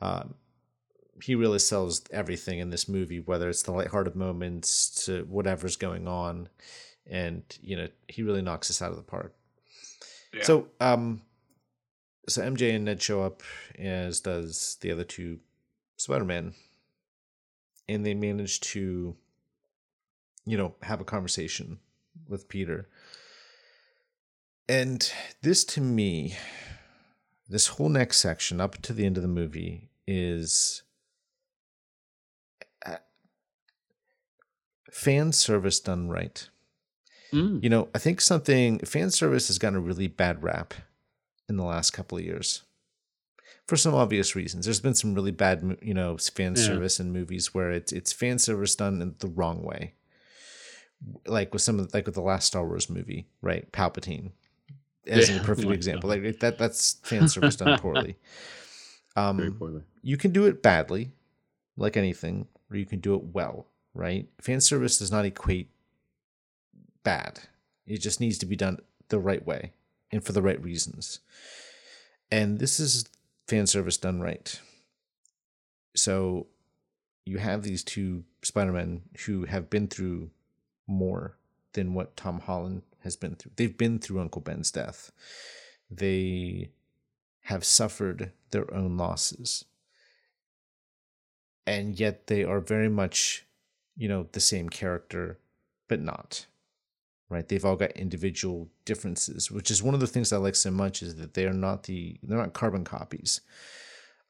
[0.00, 0.34] Um,
[1.22, 6.08] he really sells everything in this movie, whether it's the lighthearted moments to whatever's going
[6.08, 6.48] on,
[7.06, 9.34] and you know he really knocks us out of the park.
[10.42, 11.22] So, um,
[12.28, 13.42] so MJ and Ned show up,
[13.78, 15.40] as does the other two
[15.96, 16.54] Spider Man,
[17.88, 19.16] and they manage to,
[20.46, 21.78] you know, have a conversation
[22.28, 22.88] with Peter.
[24.68, 25.10] And
[25.42, 26.36] this, to me,
[27.48, 30.82] this whole next section up to the end of the movie is
[32.86, 32.96] uh,
[34.92, 36.48] fan service done right.
[37.32, 37.62] Mm.
[37.62, 40.74] You know, I think something fan service has gotten a really bad rap
[41.48, 42.62] in the last couple of years
[43.66, 44.64] for some obvious reasons.
[44.64, 46.62] There's been some really bad, you know, fan Yeah.
[46.62, 49.94] service in movies where it's it's fan service done in the wrong way.
[51.26, 53.70] Like with some of like with the last Star Wars movie, right?
[53.72, 54.32] Palpatine,
[55.06, 55.36] as Yeah.
[55.36, 56.08] a perfect example.
[56.10, 58.16] Like that that's fan service done poorly.
[59.16, 59.82] Um, Very poorly.
[60.02, 61.12] you can do it badly,
[61.76, 64.28] like anything, or you can do it well, right?
[64.40, 65.70] Fan service does not equate
[67.02, 67.40] bad.
[67.86, 68.78] It just needs to be done
[69.08, 69.72] the right way
[70.12, 71.20] and for the right reasons.
[72.30, 73.08] And this is
[73.46, 74.60] fan service done right.
[75.96, 76.46] So
[77.24, 80.30] you have these two Spider-Men who have been through
[80.86, 81.36] more
[81.72, 83.52] than what Tom Holland has been through.
[83.56, 85.10] They've been through Uncle Ben's death.
[85.90, 86.70] They
[87.42, 89.64] have suffered their own losses.
[91.66, 93.44] And yet they are very much,
[93.96, 95.38] you know, the same character,
[95.88, 96.46] but not.
[97.30, 97.48] Right?
[97.48, 101.00] They've all got individual differences, which is one of the things I like so much
[101.00, 103.40] is that they are not the they're not carbon copies.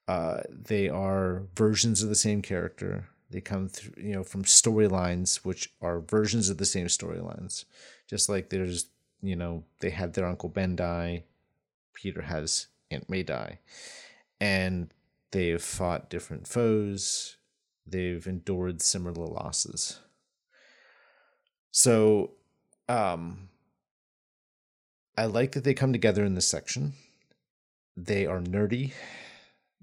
[0.07, 3.09] Uh, they are versions of the same character.
[3.30, 7.64] They come through, you know, from storylines which are versions of the same storylines.
[8.09, 8.86] Just like there's,
[9.22, 11.24] you know, they had their Uncle Ben die,
[11.94, 13.61] Peter has Aunt May die.
[14.40, 14.92] And
[15.30, 17.36] they've fought different foes.
[17.86, 20.01] They've endured similar losses.
[21.70, 22.32] So,
[22.91, 23.49] um,
[25.16, 26.95] I like that they come together in this section.
[27.97, 28.93] they are nerdy.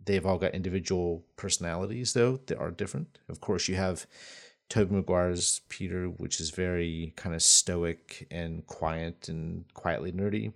[0.03, 3.19] They've all got individual personalities, though they are different.
[3.29, 4.07] Of course, you have
[4.69, 10.53] Tobey Maguire's Peter, which is very kind of stoic and quiet and quietly nerdy.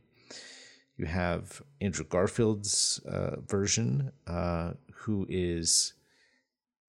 [0.97, 5.93] You have Andrew Garfield's uh, version, uh, who is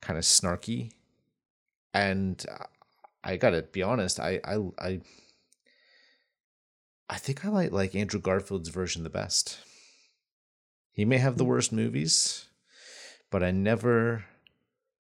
[0.01, 0.93] kind of snarky,
[1.95, 2.45] and
[3.25, 5.01] I gotta be honest, I I I,
[7.13, 9.59] I think I like like Andrew Garfield's version the best.
[10.93, 12.47] He may have the worst movies,
[13.31, 14.25] but I never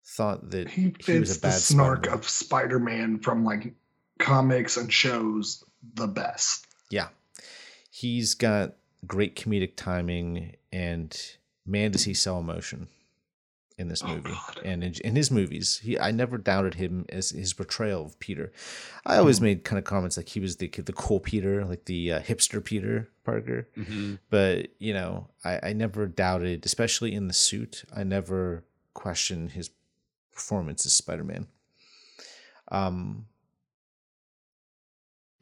[0.04, 2.18] thought that he he was a bad the snark Spider-Man.
[2.18, 3.74] of Spider-Man from like
[4.20, 6.68] comics and shows the best.
[6.90, 7.08] Yeah.
[7.90, 11.20] He's got great comedic timing and
[11.66, 12.86] man does he sell emotion
[13.78, 14.60] in this Oh, movie God.
[14.64, 15.78] and in, in his movies.
[15.82, 18.50] He I never doubted him as his portrayal of Peter.
[19.04, 22.12] I always made kind of comments like he was the the cool Peter, like the
[22.12, 23.68] uh, hipster Peter Parker.
[23.74, 28.64] hmm But, you know, I I never doubted, especially in the suit, I never
[28.94, 29.70] questioned his
[30.32, 31.46] performance as Spider-Man.
[32.68, 33.26] Um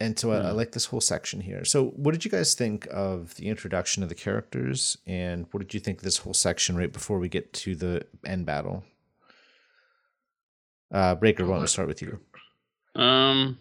[0.01, 0.57] and so I, I Hmm.
[0.57, 1.65] like this whole section here.
[1.65, 5.75] So, what did you guys think of the introduction of the characters, and what did
[5.75, 8.85] you think of this whole section right before we get to the end battle?
[10.93, 12.21] Uh, Breaker, why don't we start with you?
[12.95, 13.59] Um,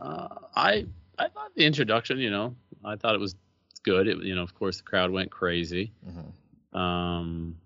[0.00, 0.86] uh, I
[1.18, 3.34] I thought the introduction, you know, I thought it was
[3.82, 4.08] good.
[4.08, 5.92] It, you know, of course, the crowd went crazy.
[6.06, 6.78] Mhm.
[6.78, 7.56] Um,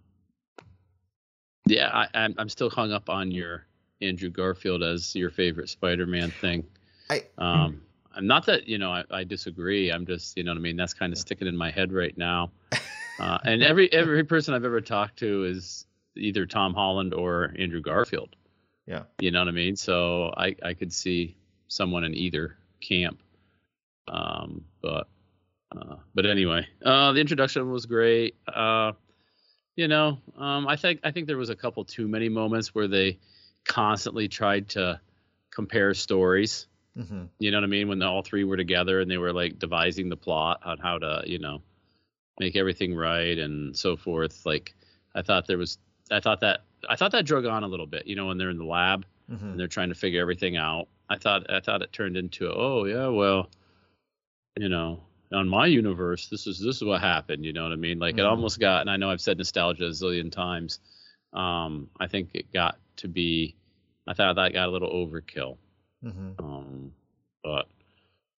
[1.66, 3.66] yeah, I, I'm I'm still hung up on your
[4.00, 6.64] Andrew Garfield as your favorite Spider-Man thing.
[7.10, 7.82] I Um,
[8.14, 9.90] I'm not that you know I, I disagree.
[9.90, 10.76] I'm just you know what I mean.
[10.76, 12.50] That's kind of sticking in my head right now.
[13.16, 15.86] Uh, and every every person I've ever talked to is
[16.16, 18.34] either Tom Holland or Andrew Garfield.
[18.86, 19.04] Yeah.
[19.20, 19.76] You know what I mean?
[19.76, 21.36] So I I could see
[21.68, 23.22] someone in either camp.
[24.08, 25.08] Um, but
[25.76, 28.36] uh, but anyway, uh, the introduction was great.
[28.46, 28.92] Uh,
[29.76, 32.88] you know, um, I think I think there was a couple too many moments where
[32.88, 33.18] they
[33.64, 35.00] constantly tried to
[35.50, 36.66] compare stories.
[36.96, 37.28] Mhm.
[37.38, 37.88] You know what I mean?
[37.88, 41.22] When all three were together and they were like devising the plot on how to,
[41.26, 41.62] you know,
[42.40, 44.44] make everything right and so forth.
[44.44, 44.74] Like,
[45.14, 45.78] I thought there was,
[46.10, 48.06] I thought that, I thought that drug on a little bit.
[48.06, 49.52] You know, when they're in the lab Mhm.
[49.52, 50.88] and they're trying to figure everything out.
[51.08, 53.50] I thought, I thought it turned into, oh yeah, well,
[54.56, 57.44] you know, on my universe, this is this is what happened.
[57.44, 57.98] You know what I mean?
[57.98, 58.28] Like, it Mhm.
[58.28, 60.80] almost got, and I know I've said nostalgia a zillion times.
[61.32, 63.56] Um, I think it got to be,
[64.06, 65.58] I thought that got a little overkill.
[66.04, 66.38] Mhm.
[66.38, 66.92] Um,
[67.42, 67.66] but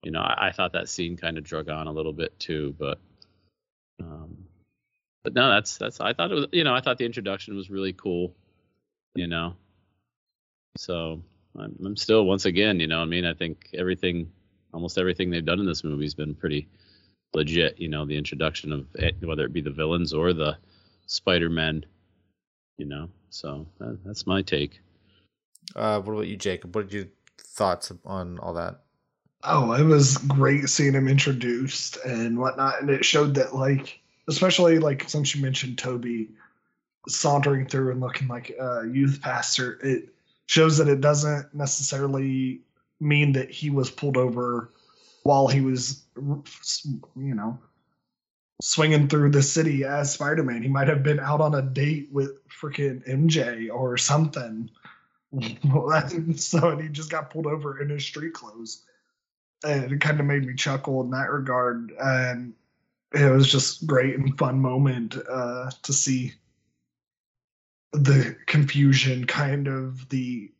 [0.03, 2.76] you know, I, I thought that scene kind of drug on a little bit too.
[2.78, 2.99] But
[3.99, 4.38] um,
[5.24, 5.99] but no, that's that's.
[5.99, 6.45] I thought it was.
[6.51, 8.36] You know, I thought the introduction was really cool.
[9.16, 9.55] You know,
[10.78, 11.22] so
[11.57, 12.80] I'm, I'm still once again.
[12.80, 14.32] You know, I mean, I think everything,
[14.74, 16.68] almost everything they've done in this movie has been pretty
[17.34, 17.80] legit.
[17.80, 20.57] You know, the introduction of it, whether it be the villains or the
[21.07, 21.86] Spider-Men.
[22.78, 24.82] You know, so that, that's my take.
[25.76, 26.76] Uh, what about you, Jacob?
[26.76, 27.05] What did your
[27.38, 28.81] thoughts on all that?
[29.43, 34.79] Oh, it was great seeing him introduced and whatnot, and it showed that like, especially
[34.79, 36.29] like since you mentioned Tobey
[37.07, 40.09] sauntering through and looking like a youth pastor, it
[40.47, 42.61] shows that it doesn't necessarily
[42.99, 44.71] mean that he was pulled over
[45.23, 47.57] while he was, you know,
[48.61, 50.63] swinging through the city as Spider-Man.
[50.63, 54.69] He might have been out on a date with freaking MJ or something.
[56.36, 58.84] so and he just got pulled over in his street clothes.
[59.63, 61.91] And it kind of made me chuckle in that regard.
[61.99, 62.53] And
[63.13, 66.34] it was just great and fun moment uh, to see
[67.93, 70.51] the confusion kind of the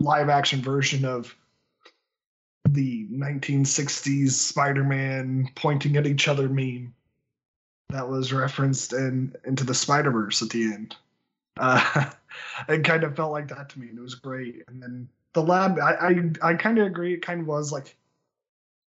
[0.00, 1.34] live action version of
[2.68, 6.94] the 1960s spider-man pointing at each other meme
[7.90, 10.96] that was referenced in into the spider-verse at the end.
[11.56, 12.10] Uh,
[12.68, 14.62] it kind of felt like that to me and it was great.
[14.68, 15.92] And then the lab i
[16.42, 17.94] i, I kind of agree it kind of was like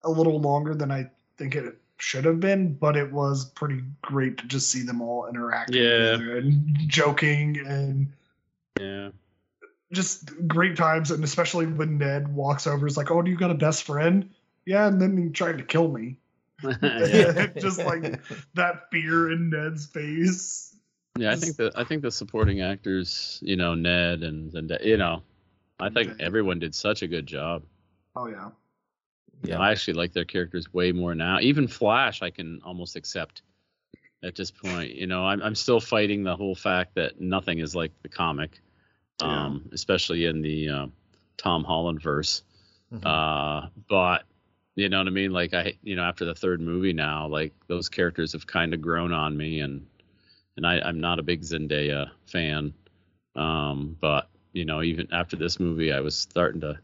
[0.02, 4.38] a little longer than i think it should have been but it was pretty great
[4.38, 6.14] to just see them all interacting Yeah.
[6.14, 8.12] and joking and
[8.80, 9.10] Yeah.
[9.92, 13.50] just great times and especially when ned walks over is like oh do you got
[13.50, 14.30] a best friend?
[14.64, 16.16] Yeah and then he tried to kill me.
[17.60, 18.20] Just like
[18.54, 20.71] that fear in ned's face
[21.18, 24.96] Yeah, I think that I think the supporting actors, you know, Ned and Zendaya, you
[24.96, 25.22] know,
[25.78, 26.24] I think Okay.
[26.24, 27.62] everyone did such a good job.
[28.16, 28.50] oh yeah
[29.42, 29.58] Yeah.
[29.58, 31.40] I actually like their characters way more now.
[31.40, 33.42] Even Flash, I can almost accept
[34.22, 34.94] at this point.
[34.94, 38.60] You know, I'm I'm still fighting the whole fact that nothing is like the comic,
[39.20, 39.46] Yeah.
[39.46, 40.86] um, especially in the uh,
[41.36, 42.42] Tom Holland verse.
[42.92, 43.04] Mhm.
[43.06, 44.24] Uh, but
[44.74, 45.32] You know what I mean?
[45.32, 48.80] Like I, you know, after the third movie now, like those characters have kind of
[48.80, 49.86] grown on me, and
[50.56, 52.72] and I, I'm not a big Zendaya fan,
[53.36, 56.78] um, but you know, even after this movie, I was starting to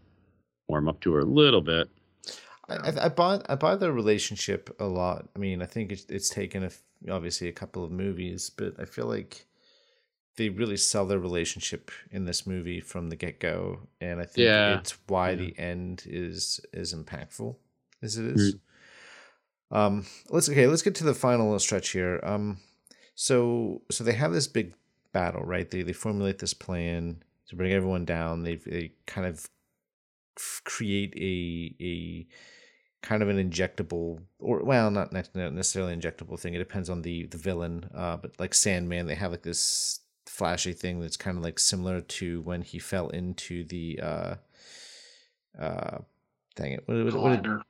[0.69, 1.89] warm up to her a little bit.
[2.69, 5.29] I, I buy I buy their relationship a lot.
[5.35, 6.71] I mean, I think it's, it's taken a,
[7.11, 9.47] obviously a couple of movies, but I feel like
[10.37, 14.37] they really sell their relationship in this movie from the get go, and I think
[14.47, 14.79] Yeah.
[14.79, 15.37] it's why Yeah.
[15.37, 17.57] the end is as impactful
[18.03, 18.55] as it is.
[19.71, 20.66] Um, let's okay.
[20.66, 22.21] Let's get to the final stretch here.
[22.23, 22.59] Um,
[23.21, 24.75] so so they have this big
[25.12, 25.69] battle, right?
[25.69, 28.45] They they formulate this plan to bring everyone down.
[28.45, 29.49] They they kind of
[30.62, 32.27] create a a
[33.05, 37.37] kind of an injectable or well not necessarily injectable thing it depends on the the
[37.37, 41.59] villain uh but like sandman they have like this flashy thing that's kind of like
[41.59, 44.35] similar to when he fell into the uh
[45.61, 45.99] uh
[46.55, 47.62] dang it what, what, what Collider.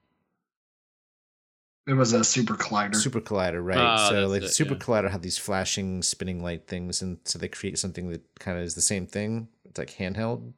[1.88, 2.94] It was a super collider.
[2.94, 3.78] Super Collider, right?
[3.78, 4.80] Ah, so like it, Super yeah.
[4.80, 8.64] Collider had these flashing spinning light things, and so they create something that kind of
[8.64, 9.48] is the same thing.
[9.64, 10.52] It's like handheld,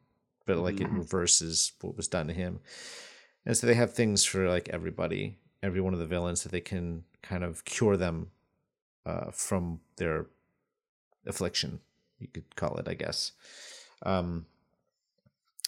[0.45, 0.97] but like it Mhm.
[0.97, 2.59] reverses what was done to him.
[3.45, 6.61] And so they have things for like everybody, every one of the villains that they
[6.61, 8.31] can kind of cure them
[9.05, 10.27] uh, from their
[11.25, 11.79] affliction.
[12.19, 13.31] You could call it, I guess.
[14.03, 14.45] Um,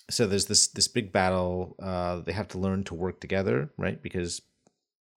[0.09, 1.75] so there's this this big battle.
[1.81, 4.01] Uh, they have to learn to work together, right?
[4.01, 4.41] Because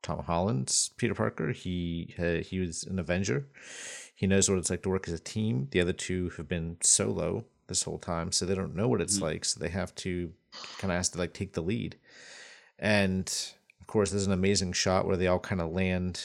[0.07, 1.51] Tom Holland's Peter Parker.
[1.51, 3.47] He uh, he was an Avenger.
[4.15, 5.67] He knows what it's like to work as a team.
[5.73, 9.19] The other two have been solo this whole time, so they don't know what it's
[9.19, 9.23] Mhm.
[9.23, 9.45] like.
[9.45, 10.33] So they have to
[10.79, 11.97] kind of has to like take the lead.
[12.79, 13.27] And
[13.81, 16.23] of course, there's an amazing shot where they all kind of land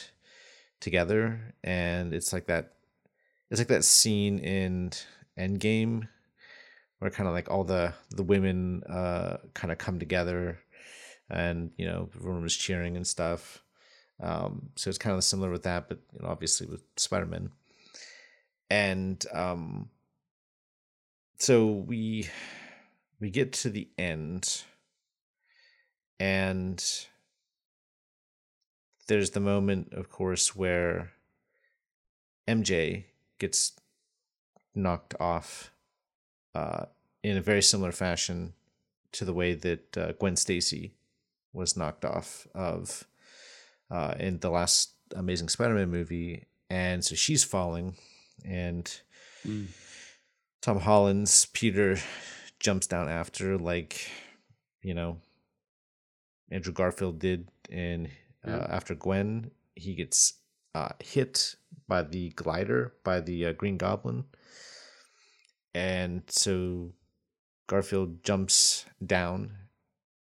[0.80, 2.74] together, and it's like that.
[3.50, 4.92] It's like that scene in
[5.38, 6.08] Endgame
[7.00, 10.60] where kind of like all the the women uh kind of come together
[11.32, 13.64] and you know everyone was cheering and stuff
[14.22, 17.52] um so it's kind of similar with that but you know obviously with spider-man.
[18.70, 19.90] And um
[21.38, 22.30] so we
[23.20, 24.64] we get to the end
[26.20, 26.84] and
[29.08, 31.12] there's the moment of course where
[32.48, 33.06] mj
[33.40, 33.74] gets
[34.74, 35.72] knocked off
[36.56, 36.86] uh
[37.24, 38.54] in a very similar fashion
[39.12, 40.94] to the way that uh, Gwen Stacy
[41.54, 43.06] was knocked off of
[43.92, 47.96] uh, in the last Amazing Spider-Man movie, and so she's falling,
[48.46, 48.90] and
[49.46, 49.68] Mm.
[50.62, 51.98] Tom Holland's Peter
[52.60, 54.10] jumps down after, like
[54.84, 55.18] you know
[56.52, 58.10] Andrew Garfield did in
[58.48, 59.52] uh, after Gwen.
[59.76, 60.34] He gets
[60.76, 61.56] uh, hit
[61.88, 64.26] by the glider by the uh, Green Goblin,
[65.74, 66.94] and so
[67.68, 69.54] Garfield jumps down,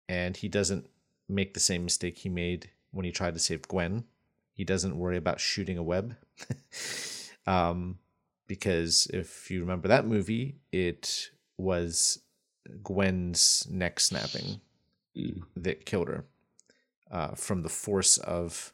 [0.08, 0.88] and he doesn't
[1.28, 4.05] make the same mistake he made when he tried to save Gwen.
[4.55, 6.16] He doesn't worry about shooting a web.
[7.47, 7.99] um,
[8.47, 12.20] because if you remember that movie, it was
[12.82, 14.61] Gwen's neck snapping
[15.16, 15.43] Mm.
[15.57, 16.24] that killed her
[17.11, 18.72] uh, from the force of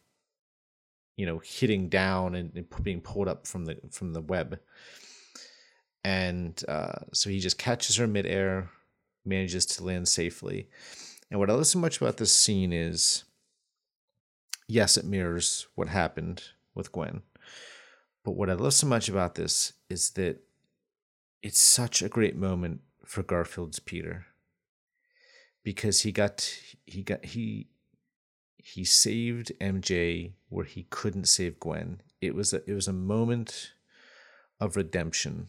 [1.16, 4.58] you know hitting down and, and being pulled up from the from the web
[6.04, 8.68] and uh, so he just catches her midair
[9.24, 10.68] manages to land safely
[11.30, 13.24] and what i love so much about this scene is
[14.68, 16.42] yes it mirrors what happened
[16.74, 17.22] with gwen
[18.24, 20.38] but what i love so much about this is that
[21.42, 24.26] it's such a great moment for garfield's peter
[25.66, 26.48] because he got
[26.86, 27.66] he got he
[28.66, 32.00] he saved MJ where he couldn't save Gwen.
[32.20, 33.72] It was a, it was a moment
[34.60, 35.48] of redemption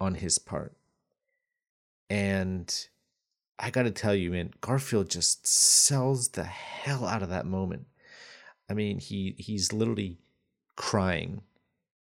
[0.00, 0.76] on his part.
[2.08, 2.72] And
[3.58, 7.86] I got to tell you man, Garfield just sells the hell out of that moment.
[8.68, 10.18] I mean, he he's literally
[10.76, 11.42] crying.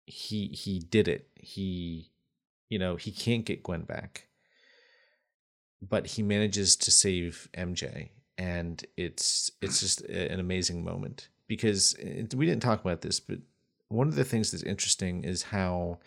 [0.06, 1.28] He he did it.
[1.36, 2.10] He
[2.70, 4.28] you know, he can't get Gwen back
[5.90, 12.34] but he manages to save MJ, and it's it's just an amazing moment because it,
[12.34, 13.40] we didn't talk about this, but
[13.90, 16.00] one of the things that's interesting is how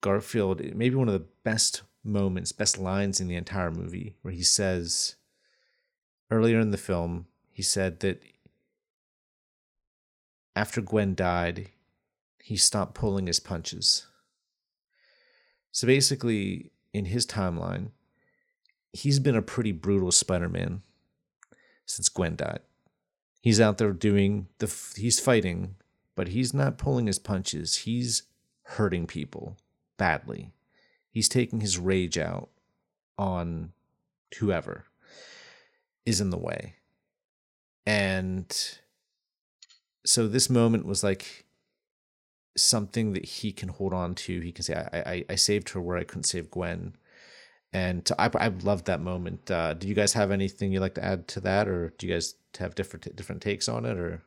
[0.00, 4.42] Garfield, maybe one of the best moments, best lines in the entire movie, where he
[4.42, 5.16] says
[6.30, 8.22] earlier in the film, he said that
[10.58, 11.68] after Gwen died,
[12.42, 14.08] he stopped pulling his punches.
[15.70, 17.90] So basically, in his timeline,
[18.92, 20.82] he's been a pretty brutal Spider-Man
[21.86, 22.58] since Gwen died.
[23.40, 25.76] He's out there doing the, he's fighting,
[26.16, 27.76] but he's not pulling his punches.
[27.76, 28.24] He's
[28.62, 29.56] hurting people
[29.96, 30.50] badly.
[31.08, 32.48] He's taking his rage out
[33.16, 33.70] on
[34.40, 34.86] whoever
[36.04, 36.74] is in the way.
[37.88, 38.78] and
[40.08, 41.44] so this moment was like
[42.56, 44.40] something that he can hold on to.
[44.40, 46.94] He can say, "I I, I saved her where I couldn't save Gwen,"
[47.74, 49.50] and to, I I loved that moment.
[49.50, 52.14] Uh, do you guys have anything you'd like to add to that, or do you
[52.14, 54.22] guys have different different takes on it, or?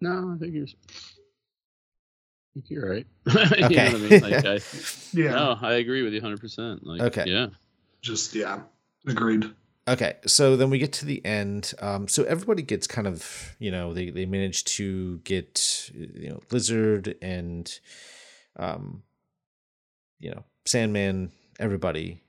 [0.00, 0.66] No, I think you're.
[0.66, 3.06] I think you're right.
[3.28, 3.68] Okay.
[3.70, 4.22] you know what I mean?
[4.22, 4.60] Like, I,
[5.12, 5.30] Yeah.
[5.32, 6.80] No, I agree with you 100%.
[6.82, 7.24] Like, Okay.
[7.26, 7.46] Yeah.
[8.02, 8.60] Just yeah.
[9.06, 9.46] Agreed.
[9.92, 11.74] Okay, so then we get to the end.
[11.78, 16.40] Um, so everybody gets kind of, you know, they they manage to get, you know,
[16.50, 17.78] Lizard and,
[18.56, 19.02] um,
[20.18, 21.30] you know, Sandman,
[21.60, 22.22] everybody,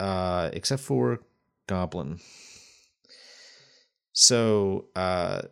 [0.00, 1.20] uh, except for
[1.66, 2.20] Goblin.
[4.12, 5.42] So, uh,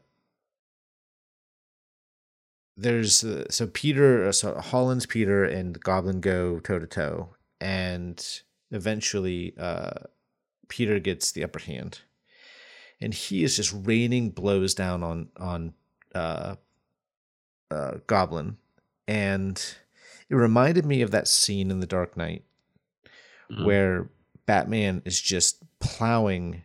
[2.78, 8.24] there's uh, so Peter, uh, so Holland's Peter and Goblin go toe to toe, and
[8.70, 9.90] eventually, uh,
[10.68, 12.00] Peter gets the upper hand,
[13.00, 15.74] and he is just raining blows down on on
[16.14, 16.56] uh,
[17.70, 18.56] uh, Goblin,
[19.06, 19.56] and
[20.28, 22.44] it reminded me of that scene in The Dark Knight
[23.50, 23.64] Mhm.
[23.64, 24.10] where
[24.46, 26.64] Batman is just plowing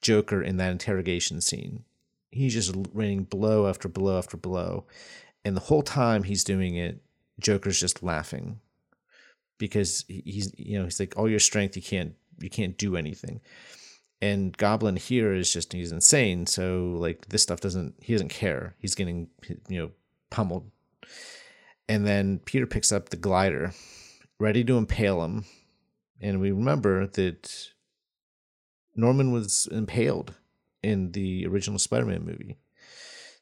[0.00, 1.84] Joker in that interrogation scene.
[2.30, 4.86] He's just raining blow after blow after blow,
[5.44, 7.00] and the whole time he's doing it,
[7.40, 8.60] Joker's just laughing
[9.58, 13.40] because he's you know he's like all your strength you can't you can't do anything.
[14.22, 16.46] And goblin here is just he's insane.
[16.46, 18.76] So like this stuff doesn't he doesn't care.
[18.78, 19.28] He's getting
[19.68, 19.90] you know
[20.30, 20.70] pummeled.
[21.88, 23.72] And then peter picks up the glider
[24.38, 25.44] ready to impale him.
[26.20, 27.72] And we remember that
[28.94, 30.34] norman was impaled
[30.84, 32.58] in the original spider-man movie.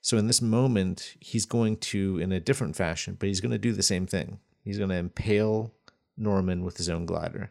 [0.00, 3.58] So in this moment he's going to in a different fashion but he's going to
[3.58, 4.38] do the same thing.
[4.64, 5.74] He's going to impale
[6.16, 7.50] norman with his own glider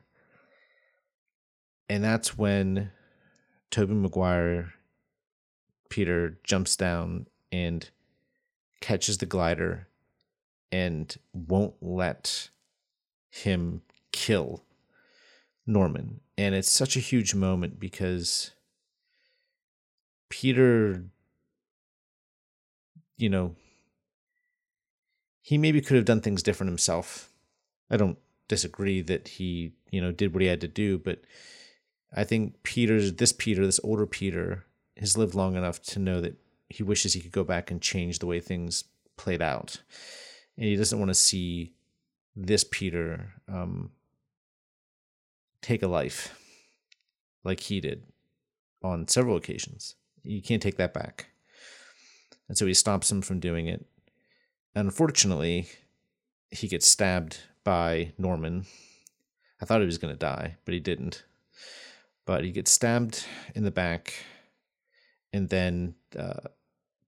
[1.89, 2.91] and that's when
[3.71, 4.73] Tobey Maguire
[5.89, 7.89] Peter jumps down and
[8.79, 9.87] catches the glider
[10.71, 12.49] and won't let
[13.29, 13.81] him
[14.11, 14.63] kill
[15.65, 16.21] Norman.
[16.37, 18.51] And it's such a huge moment because
[20.29, 21.03] Peter
[23.17, 23.55] you know
[25.41, 27.31] he maybe could have done things different himself.
[27.89, 31.21] I don't disagree that he, you know, did what he had to do, but
[32.14, 34.66] I think Peter's this Peter, this older Peter,
[34.97, 36.36] has lived long enough to know that
[36.70, 38.86] he wishes he could go back and change the way things
[39.18, 39.82] played out,
[40.57, 41.74] and he doesn't want to see
[42.36, 43.91] this Peter um,
[45.62, 46.36] take a life
[47.43, 48.03] like he did
[48.84, 49.95] on several occasions.
[50.24, 51.28] You can't take that back,
[52.47, 53.86] and so he stops him from doing it.
[54.76, 55.68] Unfortunately,
[56.51, 58.66] he gets stabbed by Norman.
[59.62, 61.24] I thought he was going to die, but he didn't
[62.26, 64.13] but he gets stabbed in the back
[65.34, 66.47] and then uh,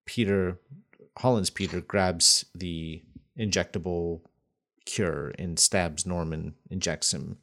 [0.06, 0.60] peter
[1.18, 3.02] holland's peter grabs the
[3.38, 4.22] injectable
[4.86, 7.38] cure and stabs norman injects him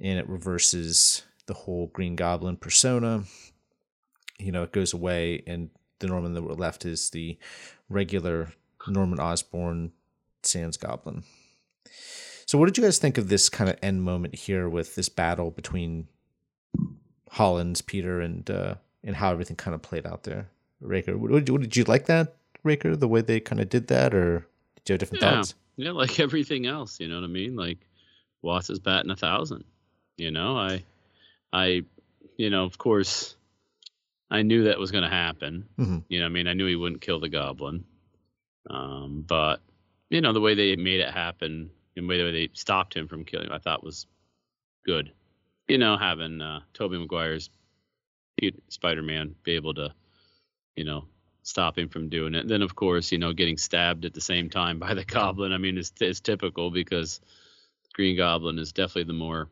[0.00, 3.24] and it reverses the whole green goblin persona.
[4.38, 5.70] You know it goes away and
[6.00, 7.38] the norman that we're left is the
[7.88, 8.52] regular
[8.86, 9.92] norman osborn
[10.42, 11.24] sans goblin.
[12.44, 15.08] So what did you guys think of this kind of end moment here with this
[15.08, 16.08] battle between
[17.36, 18.74] Holland's Peter and uh,
[19.04, 20.48] and how everything kind of played out there.
[20.80, 23.68] Raker, what, did you, what did you like that Raker the way they kind of
[23.68, 25.30] did that, or did you have different Yeah.
[25.36, 25.54] thoughts?
[25.76, 27.56] Yeah, like everything else, you know what I mean?
[27.56, 27.78] Like
[28.42, 29.64] Watts is batting a thousand.
[30.16, 30.82] You know, I
[31.52, 31.82] I
[32.38, 33.36] you know, of course
[34.30, 35.66] I knew that was gonna happen.
[35.78, 36.04] Mhm.
[36.08, 37.84] You know, what I mean I knew he wouldn't kill the goblin.
[38.70, 39.60] Um, but
[40.10, 43.24] you know, the way they made it happen and the way they stopped him from
[43.24, 44.06] killing him, I thought was
[44.84, 45.12] good.
[45.68, 47.50] You know, having uh Tobey Maguire's
[48.68, 49.92] Spider Man be able to,
[50.76, 51.04] you know,
[51.42, 52.46] stop him from doing it.
[52.46, 55.52] Then, of course, you know, getting stabbed at the same time by the Goblin.
[55.52, 57.20] I mean, it's, it's typical because
[57.94, 59.48] Green Goblin is definitely the more,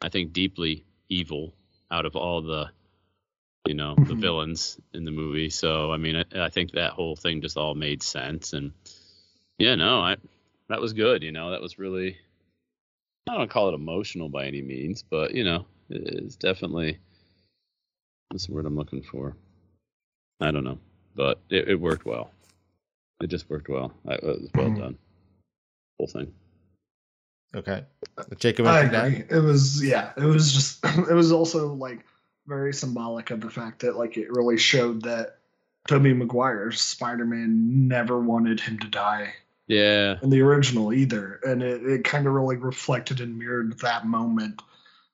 [0.00, 1.52] I think, deeply evil
[1.90, 2.70] out of all the,
[3.66, 4.20] you know, the Mhm.
[4.20, 5.50] villains in the movie.
[5.50, 8.52] So, I mean, I, I think that whole thing just all made sense.
[8.54, 8.72] And
[9.58, 10.16] yeah, no, I
[10.68, 11.22] that was good.
[11.22, 12.16] You know, that was really.
[13.28, 16.98] I don't call it emotional by any means, but you know, it's definitely.
[18.30, 19.36] What's the word I'm looking for?
[20.40, 20.78] I don't know,
[21.14, 22.30] but it, it worked well.
[23.20, 23.92] It just worked well.
[24.04, 24.78] It was well Mhm.
[24.78, 24.98] done.
[25.98, 26.32] Whole thing.
[27.54, 27.84] Okay,
[28.38, 29.38] Jacob, I anything to agree.
[29.38, 30.12] It was yeah.
[30.16, 32.04] It was just it was also like
[32.46, 35.38] very symbolic of the fact that like it really showed that
[35.88, 39.34] Tobey Maguire's Spider-Man never wanted him to die
[39.68, 44.06] Yeah, in the original either, and it, it kind of really reflected and mirrored that
[44.06, 44.62] moment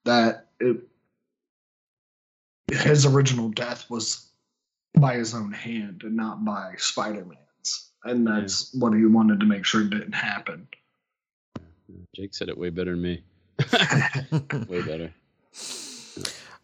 [0.04, 0.76] that it
[2.70, 4.28] his original death was
[4.98, 7.90] by his own hand and not by Spider-Man's.
[8.04, 10.66] And that's what he wanted to make sure didn't happen.
[12.14, 13.22] Jake said it way better than me.
[14.68, 15.12] way better.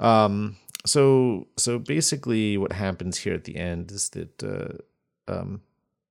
[0.01, 0.57] Um.
[0.87, 5.61] So so basically, what happens here at the end is that uh, um,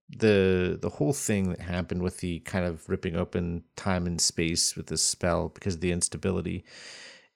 [0.10, 4.76] the the whole thing that happened with the kind of ripping open time and space
[4.76, 6.64] with the spell because of the instability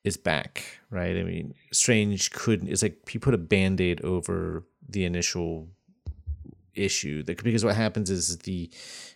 [0.03, 1.17] is back, right?
[1.17, 2.69] I mean, Strange couldn't.
[2.69, 5.67] It's like he put a band aid over the initial
[6.73, 7.23] issue.
[7.23, 8.71] That because what happens is the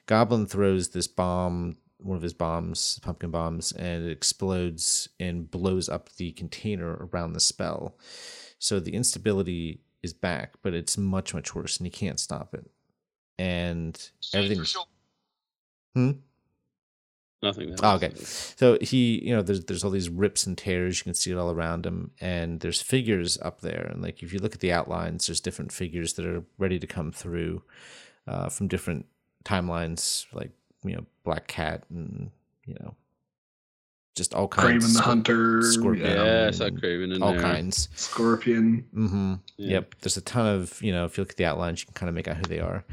[0.05, 5.89] Goblin throws this bomb, one of his bombs, pumpkin bombs, and it explodes and blows
[5.89, 7.97] up the container around the spell.
[8.59, 12.69] So the instability is back, but it's much much worse, and he can't stop it.
[13.37, 14.65] And everything.
[15.93, 16.11] Hmm.
[17.43, 17.75] Nothing.
[17.83, 18.11] Oh, okay.
[18.15, 20.99] So he, you know, there's there's all these rips and tears.
[20.99, 23.89] You can see it all around him, and there's figures up there.
[23.91, 26.87] And like if you look at the outlines, there's different figures that are ready to
[26.87, 27.61] come through
[28.27, 29.05] uh, from different
[29.43, 30.51] timelines, like
[30.83, 32.31] you know, Black Cat and
[32.65, 32.95] you know,
[34.15, 34.85] just all kinds.
[34.85, 35.61] Kraven the Hunter.
[35.61, 36.05] Scorpion.
[36.05, 37.41] Yeah, I saw Kraven in all there.
[37.41, 37.89] kinds.
[37.95, 38.85] Scorpion.
[38.95, 39.33] Mm-hmm.
[39.57, 39.69] Yeah.
[39.71, 39.95] Yep.
[40.01, 42.09] There's a ton of, you know, if you look at the outlines, you can kind
[42.09, 42.85] of make out who they are.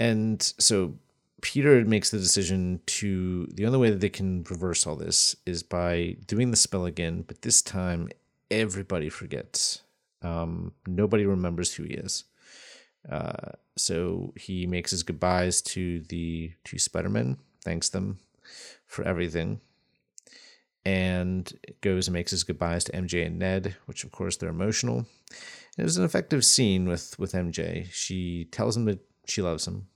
[0.00, 0.94] And so
[1.42, 5.62] Peter makes the decision to the only way that they can reverse all this is
[5.62, 8.08] by doing the spell again, but this time
[8.50, 9.82] everybody forgets.
[10.22, 12.24] Um, nobody remembers who he is.
[13.08, 18.18] Uh, so he makes his goodbyes to the two Spider-Men, thanks them
[18.86, 19.60] for everything,
[20.84, 25.06] and goes and makes his goodbyes to MJ and Ned, which of course they're emotional.
[25.78, 27.86] It was an effective scene with with MJ.
[27.90, 29.86] She tells him that she loves him,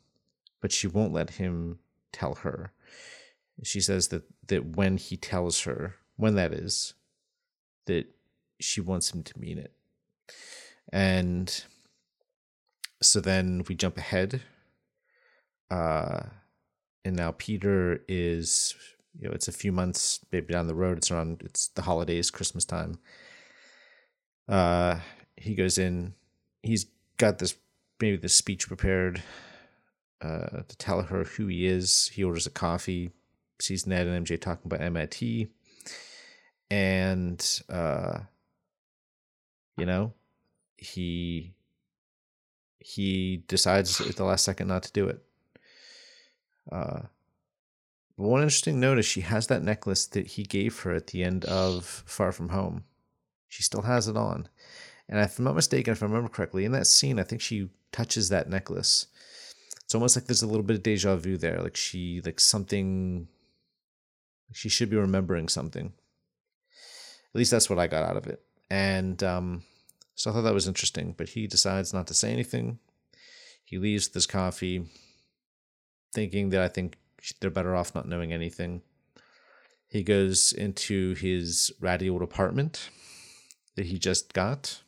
[0.64, 1.78] but she won't let him
[2.10, 2.72] tell her.
[3.62, 6.94] She says that that when he tells her, when that is,
[7.84, 8.06] that
[8.60, 9.74] she wants him to mean it.
[10.90, 11.64] And
[13.02, 14.40] so then we jump ahead.
[15.70, 16.20] Uh
[17.04, 18.74] and now Peter is
[19.20, 20.96] you know, it's a few months maybe down the road.
[20.96, 23.00] It's around it's the holidays, Christmas time.
[24.48, 25.00] Uh
[25.36, 26.14] he goes in,
[26.62, 26.86] he's
[27.18, 27.54] got this
[28.00, 29.22] maybe this speech prepared
[30.24, 32.10] uh, to tell her who he is.
[32.14, 33.10] He orders a coffee,
[33.60, 35.48] sees Ned and MJ talking about MIT,
[36.70, 38.20] and uh,
[39.76, 40.12] you know,
[40.76, 41.52] he
[42.78, 45.22] he decides at the last second not to do it.
[46.70, 47.02] Uh,
[48.16, 51.44] one interesting note is she has that necklace that he gave her at the end
[51.46, 52.84] of Far From Home.
[53.48, 54.48] She still has it on.
[55.08, 57.68] And if I'm not mistaken, if I remember correctly, in that scene, I think she
[57.92, 59.06] touches that necklace.
[59.94, 61.60] Almost like there's a little bit of deja vu there.
[61.60, 63.28] Like she, like something,
[64.52, 65.86] she should be remembering something.
[65.86, 68.42] At least that's what I got out of it.
[68.70, 69.62] And um,
[70.14, 71.14] so I thought that was interesting.
[71.16, 72.78] But he decides not to say anything.
[73.64, 74.86] He leaves this coffee,
[76.12, 76.96] thinking that I think
[77.40, 78.82] they're better off not knowing anything.
[79.88, 82.90] He goes into his ratty old apartment
[83.76, 84.82] that he just got.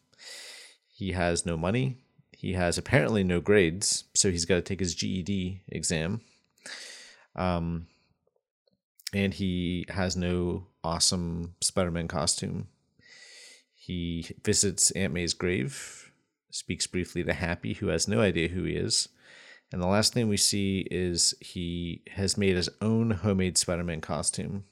[0.93, 1.99] He has no money.
[2.37, 6.21] He has apparently no grades, so he's got to take his GED exam.
[7.35, 7.87] Um,
[9.15, 12.69] and he has no awesome Spider Man costume.
[13.73, 16.13] He visits Aunt May's grave,
[16.51, 19.09] speaks briefly to Happy, who has no idea who he is.
[19.73, 24.03] And the last thing we see is he has made his own homemade Spider Man
[24.03, 24.65] costume.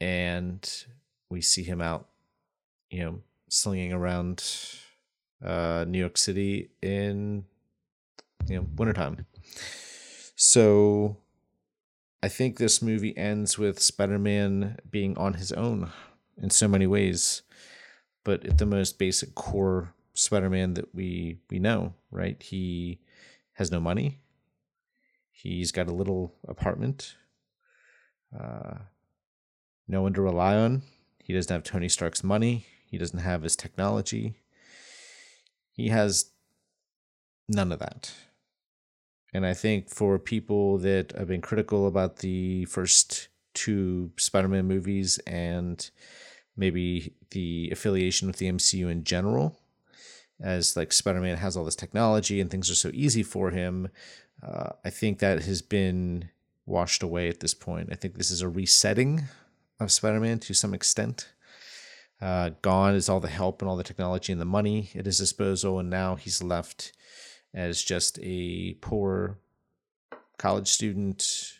[0.00, 0.70] And
[1.28, 2.06] we see him out,
[2.90, 4.44] you know, slinging around
[5.44, 7.44] uh, New York City in
[8.46, 9.26] you know wintertime.
[10.36, 11.16] So
[12.22, 15.90] I think this movie ends with Spider-Man being on his own
[16.40, 17.42] in so many ways,
[18.24, 22.42] but at the most basic core Spider-Man that we we know, right?
[22.42, 23.00] He
[23.54, 24.20] has no money.
[25.30, 27.14] He's got a little apartment.
[28.36, 28.78] Uh,
[29.86, 30.82] no one to rely on.
[31.18, 32.66] He doesn't have Tony Stark's money.
[32.86, 34.34] He doesn't have his technology.
[35.78, 36.32] He has
[37.48, 38.12] none of that.
[39.32, 44.66] And I think for people that have been critical about the first two Spider Man
[44.66, 45.88] movies and
[46.56, 49.56] maybe the affiliation with the MCU in general,
[50.40, 53.88] as like Spider Man has all this technology and things are so easy for him,
[54.42, 56.28] uh, I think that has been
[56.66, 57.90] washed away at this point.
[57.92, 59.26] I think this is a resetting
[59.78, 61.28] of Spider Man to some extent.
[62.20, 65.18] Uh, gone is all the help and all the technology and the money at his
[65.18, 66.92] disposal, and now he's left
[67.54, 69.38] as just a poor
[70.36, 71.52] college student,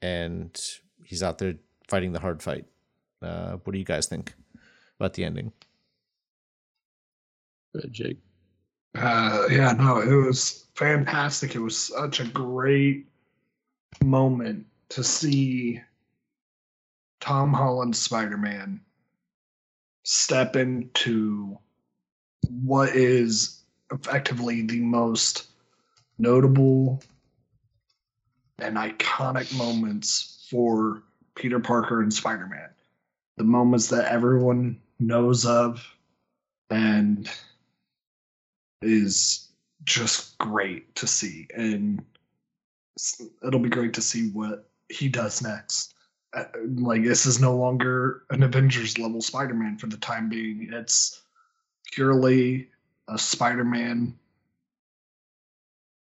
[0.00, 0.58] and
[1.04, 1.54] he's out there
[1.88, 2.64] fighting the hard fight.
[3.20, 4.34] Uh, what do you guys think
[4.98, 5.52] about the ending?
[7.74, 8.18] Good, Jake.
[8.94, 11.54] Uh, yeah, no, it was fantastic.
[11.54, 13.06] It was such a great
[14.02, 15.80] moment to see
[17.20, 18.80] Tom Holland's Spider Man
[20.04, 21.58] step into
[22.48, 25.48] what is effectively the most
[26.18, 27.02] notable
[28.58, 31.02] and iconic moments for
[31.34, 32.68] Peter Parker and Spider Man.
[33.36, 35.84] The moments that everyone knows of
[36.70, 37.28] and
[38.80, 39.48] is
[39.84, 41.48] just great to see.
[41.54, 42.04] And
[43.44, 45.94] it'll be great to see what he does next.
[46.34, 46.44] Uh,
[46.76, 50.68] like, this is no longer an Avengers level Spider Man for the time being.
[50.72, 51.22] It's
[51.92, 52.70] purely
[53.08, 54.18] a Spider Man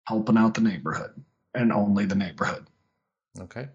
[0.07, 1.11] helping out the neighborhood
[1.53, 2.65] and only the neighborhood.
[3.39, 3.67] Okay.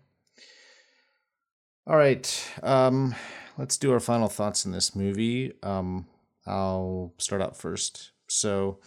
[1.86, 2.50] All right.
[2.62, 3.14] Um,
[3.56, 5.52] let's do our final thoughts in this movie.
[5.62, 6.06] Um,
[6.46, 8.10] I'll start out first.
[8.28, 8.80] So,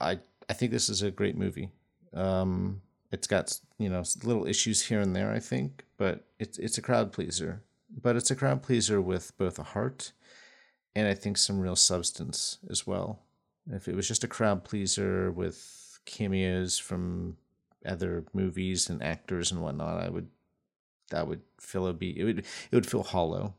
[0.00, 0.18] I
[0.48, 1.70] I think this is a great movie.
[2.14, 6.78] Um, it's got you know little issues here and there, I think, but it's it's
[6.78, 7.62] a crowd pleaser.
[8.02, 10.12] But it's a crowd pleaser with both a heart
[10.98, 13.20] and I think some real substance as well.
[13.70, 17.36] If it was just a crowd pleaser with cameos from
[17.86, 20.28] other movies and actors and whatnot, I would
[21.10, 23.54] that would feel a be it would it would feel hollow.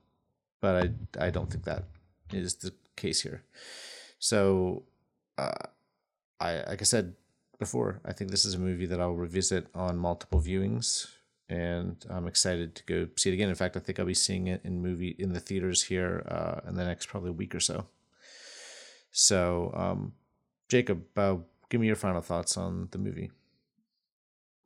[0.60, 0.76] But
[1.20, 1.86] I I don't think that
[2.34, 3.44] is the case here.
[4.20, 4.84] So
[5.38, 5.68] uh,
[6.42, 7.16] I like I said
[7.60, 11.08] before, I think this is a movie that I'll revisit on multiple viewings
[11.50, 13.50] and I'm excited to go see it again.
[13.50, 16.68] In fact, I think I'll be seeing it in movie in the theaters here uh,
[16.68, 17.88] in the next probably week or so.
[19.12, 20.14] So, um,
[20.70, 21.38] Jacob, uh,
[21.70, 23.32] give me your final thoughts on the movie.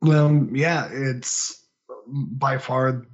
[0.02, 1.64] Well, yeah, it's
[2.06, 3.06] by far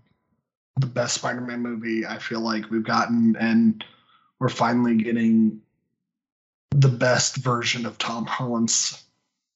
[0.81, 3.85] the best Spider-Man movie I feel like we've gotten, and
[4.40, 5.61] we're finally getting
[6.70, 9.05] the best version of Tom Holland's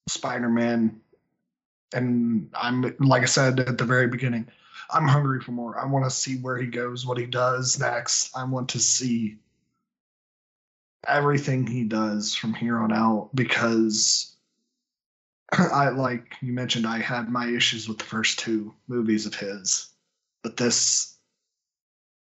[0.08, 1.00] Spider-Man.
[1.94, 4.48] And I'm like I said at the very beginning,
[4.90, 5.78] I'm hungry for more.
[5.78, 8.36] I want to see where he goes, what he does next.
[8.36, 9.36] I want to see
[11.06, 14.34] everything he does from here on out because
[15.52, 19.88] I like you mentioned I had my issues with the first two movies of his,
[20.42, 21.16] but this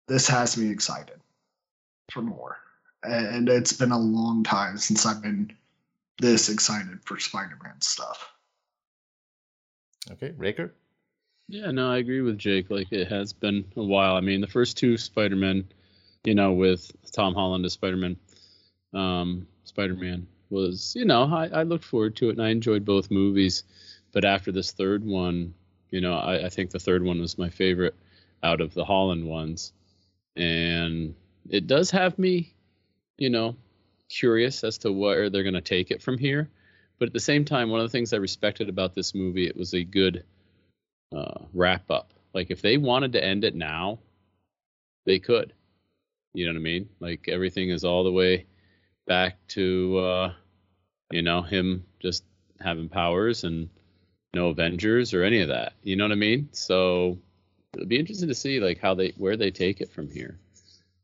[0.07, 1.19] this has me excited
[2.11, 2.57] for more.
[3.03, 5.51] And it's been a long time since I've been
[6.19, 8.31] this excited for Spider-Man stuff.
[10.11, 10.73] Okay, Raker.
[11.47, 12.69] Yeah, no, I agree with Jake.
[12.69, 14.15] Like it has been a while.
[14.15, 15.65] I mean, the first two Spider-Man,
[16.23, 18.17] you know, with Tom Holland as Spider-Man,
[18.93, 23.11] um, Spider-Man was, you know, I, I looked forward to it and I enjoyed both
[23.11, 23.63] movies.
[24.11, 25.53] But after this third one,
[25.89, 27.95] you know, I, I think the third one was my favorite
[28.43, 29.73] out of the Holland ones.
[30.35, 31.15] And
[31.49, 32.53] it does have me,
[33.17, 33.55] you know,
[34.13, 36.49] curious as to where they're going to take it from here.
[36.99, 39.57] But at the same time, one of the things I respected about this movie, it
[39.57, 40.23] was a good
[41.15, 42.13] uh, wrap up.
[42.33, 43.99] Like if they wanted to end it now,
[45.05, 45.53] they could.
[46.33, 46.89] You know what I mean?
[46.99, 48.45] Like everything is all the way
[49.05, 50.33] back to uh,
[51.11, 52.23] you know him just
[52.59, 53.69] having powers and
[54.33, 55.73] no Avengers or any of that.
[55.83, 56.49] You know what I mean?
[56.51, 57.19] So
[57.73, 60.39] it'll be interesting to see like how they where they take it from here.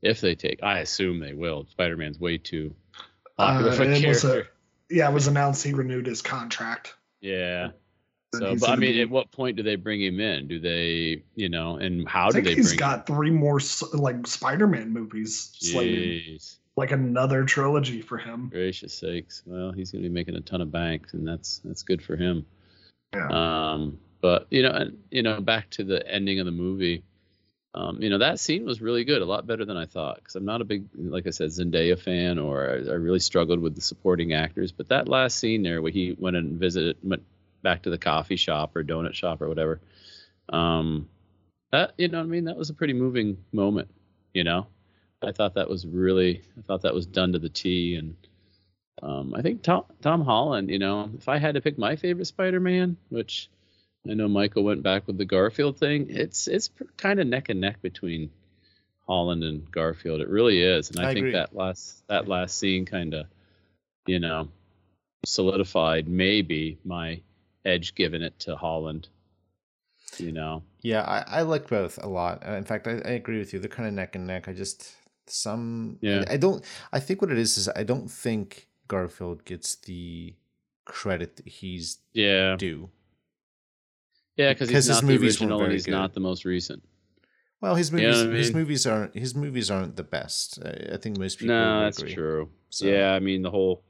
[0.01, 1.67] If they take, I assume they will.
[1.71, 2.73] Spider-Man's way too
[3.39, 4.43] Uh, of a it was a-
[4.89, 6.95] Yeah, it was announced he renewed his contract.
[7.21, 7.69] yeah.
[8.33, 10.47] and So, but I mean, be- at what point do they bring him in?
[10.47, 13.59] Do they, you know, and how I do they he's got three more
[13.93, 16.41] like Spider-Man movies slated,
[16.75, 18.49] like another trilogy for him.
[18.49, 19.41] gracious sakes!
[19.45, 22.15] Well, he's going to be making a ton of bank, and that's that's good for
[22.15, 22.45] him.
[23.15, 23.27] Yeah.
[23.73, 27.03] Um, but you know, and you know, back to the ending of the movie.
[27.75, 30.15] Um, you know, that scene was really good, a lot better than I thought.
[30.15, 33.59] Because I'm not a big, like I said, Zendaya fan, or I, I really struggled
[33.59, 34.71] with the supporting actors.
[34.71, 37.23] But that last scene there, where he went and visited, went
[37.61, 39.79] back to the coffee shop or donut shop or whatever,
[40.49, 41.07] um,
[41.71, 43.89] that you know, what I mean, that was a pretty moving moment.
[44.33, 44.67] You know,
[45.21, 48.15] I thought that was really, I thought that was done to the T, and
[49.03, 50.71] um, I think Tom Tom Holland.
[50.71, 53.49] You know, if I had to pick my favorite Spider-Man, which
[54.07, 56.07] I know Michael went back with the Garfield thing.
[56.09, 58.31] It's it's kind of neck and neck between
[59.07, 60.21] Holland and Garfield.
[60.21, 61.31] It really is, and I, I think agree.
[61.33, 63.25] that last that last scene kind of,
[64.05, 64.47] you know,
[65.25, 67.21] solidified maybe my
[67.65, 69.09] edge giving it to Holland.
[70.17, 72.43] You know, Yeah, I, I like both a lot.
[72.45, 73.59] Uh, In fact, I, I agree with you.
[73.59, 74.47] They're kind of neck and neck.
[74.47, 74.95] I just
[75.27, 76.23] some Yeah.
[76.27, 80.33] I, I don't I think what it is is I don't think Garfield gets the
[80.85, 82.89] credit that he's yeah, due.
[84.39, 85.91] Yeah, because Because he's his not the movies weren't original and very he's good.
[85.91, 86.81] not the most recent.
[87.61, 90.59] Well, his You know movies what I his movies aren't his movies aren't the best.
[90.63, 92.13] I, I think most people No, would that's agree.
[92.15, 92.49] true.
[92.69, 93.83] So, Yeah, I mean the whole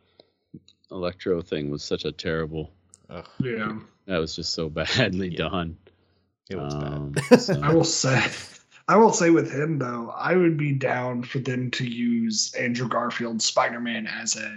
[0.91, 2.71] electro thing was such a terrible.
[3.09, 3.77] ugh, Yeah.
[4.07, 5.37] That was just so badly Yeah.
[5.49, 5.77] done.
[6.49, 7.39] it was Um, bad.
[7.41, 8.25] so- I will say,
[8.87, 12.87] I will say with him though, I would be down for them to use Andrew
[12.89, 14.49] Garfield's Spider-Man as a,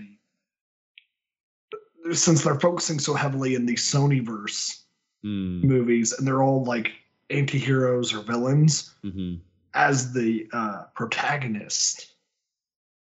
[2.13, 4.79] since they're focusing so heavily in the Sonyverse
[5.25, 6.93] Mm, movies, and they're all like
[7.31, 9.39] anti-heroes or villains mhm.
[9.75, 12.15] as the uh, protagonist.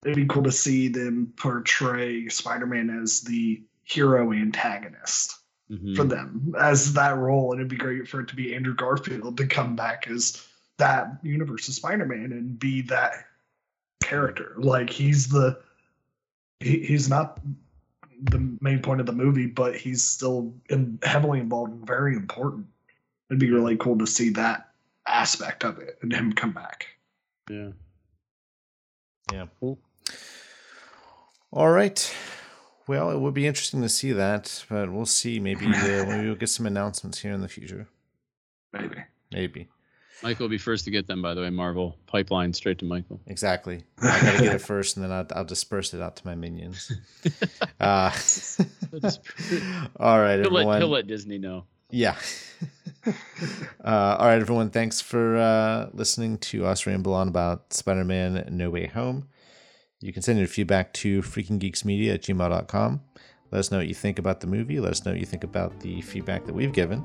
[0.04, 5.42] It'd be cool to see them portray Spider-Man as the hero antagonist.
[5.70, 5.96] Mhm.
[5.96, 9.38] for them as that role, and it'd be great for it to be Andrew Garfield
[9.38, 13.26] to come back as that universe of Spider-Man and be that
[14.02, 14.54] character.
[14.58, 15.58] Like he's the
[16.60, 17.40] he, he's not
[18.22, 22.66] the main point of the movie, but he's still in, heavily involved and very important.
[23.30, 24.70] It'd be really cool to see that
[25.06, 26.86] aspect of it and him come back.
[27.50, 27.70] Yeah.
[29.32, 29.46] Yeah.
[29.60, 29.78] Cool.
[31.52, 32.14] All right.
[32.86, 35.38] Well, it would be interesting to see that, but we'll see.
[35.40, 35.70] Maybe uh,
[36.06, 37.88] maybe we'll get some announcements here in the future.
[38.72, 38.96] Maybe.
[39.32, 39.68] Maybe.
[40.22, 41.50] Michael will be first to get them, by the way.
[41.50, 43.20] Marvel pipeline straight to Michael.
[43.26, 43.82] Exactly.
[44.00, 46.92] I gotta get it first, and then I'll, I'll disperse it out to my minions.
[47.80, 48.12] Uh,
[49.98, 50.78] all right, He'll let, everyone.
[50.78, 51.64] he'll let Disney know.
[51.90, 52.16] Yeah.
[53.06, 54.70] uh, all right, everyone.
[54.70, 59.28] Thanks for uh, listening to us ramble on about Spider Man No Way Home.
[60.00, 63.00] You can send your feedback to freakinggeeksmedia at gmail.com.
[63.52, 64.80] Let us know what you think about the movie.
[64.80, 67.04] Let us know what you think about the feedback that we've given.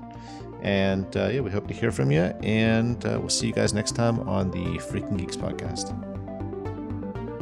[0.61, 2.21] And uh, yeah, we hope to hear from you.
[2.41, 5.89] And uh, we'll see you guys next time on the Freaking Geeks podcast.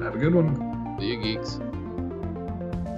[0.02, 0.98] Have a good one.
[1.00, 1.60] See you, geeks.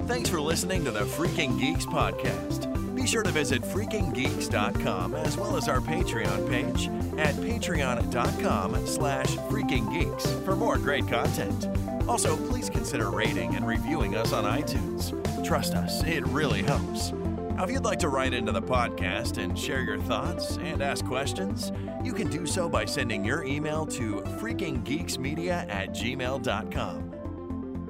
[0.07, 2.73] Thanks for listening to the Freaking Geeks podcast.
[2.95, 6.87] Be sure to visit freakinggeeks.com as well as our Patreon page
[7.19, 11.67] at patreon.com slash freakinggeeks for more great content.
[12.07, 15.26] Also, please consider rating and reviewing us on iTunes.
[15.43, 17.11] Trust us, it really helps.
[17.11, 21.03] Now, if you'd like to write into the podcast and share your thoughts and ask
[21.05, 21.71] questions,
[22.03, 27.07] you can do so by sending your email to freakinggeeksmedia at gmail.com.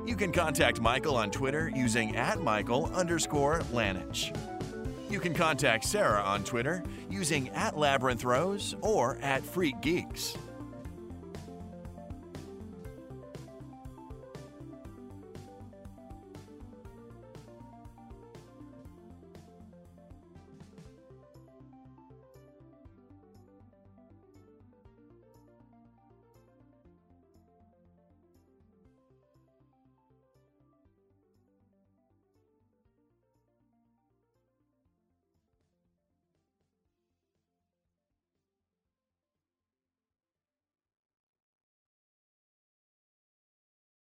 [0.06, 4.34] You can contact Michael on Twitter using at Michael underscore Lanich.
[5.10, 10.38] You can contact Sarah on Twitter using at Labyrinth Rose or at Freak Geeks.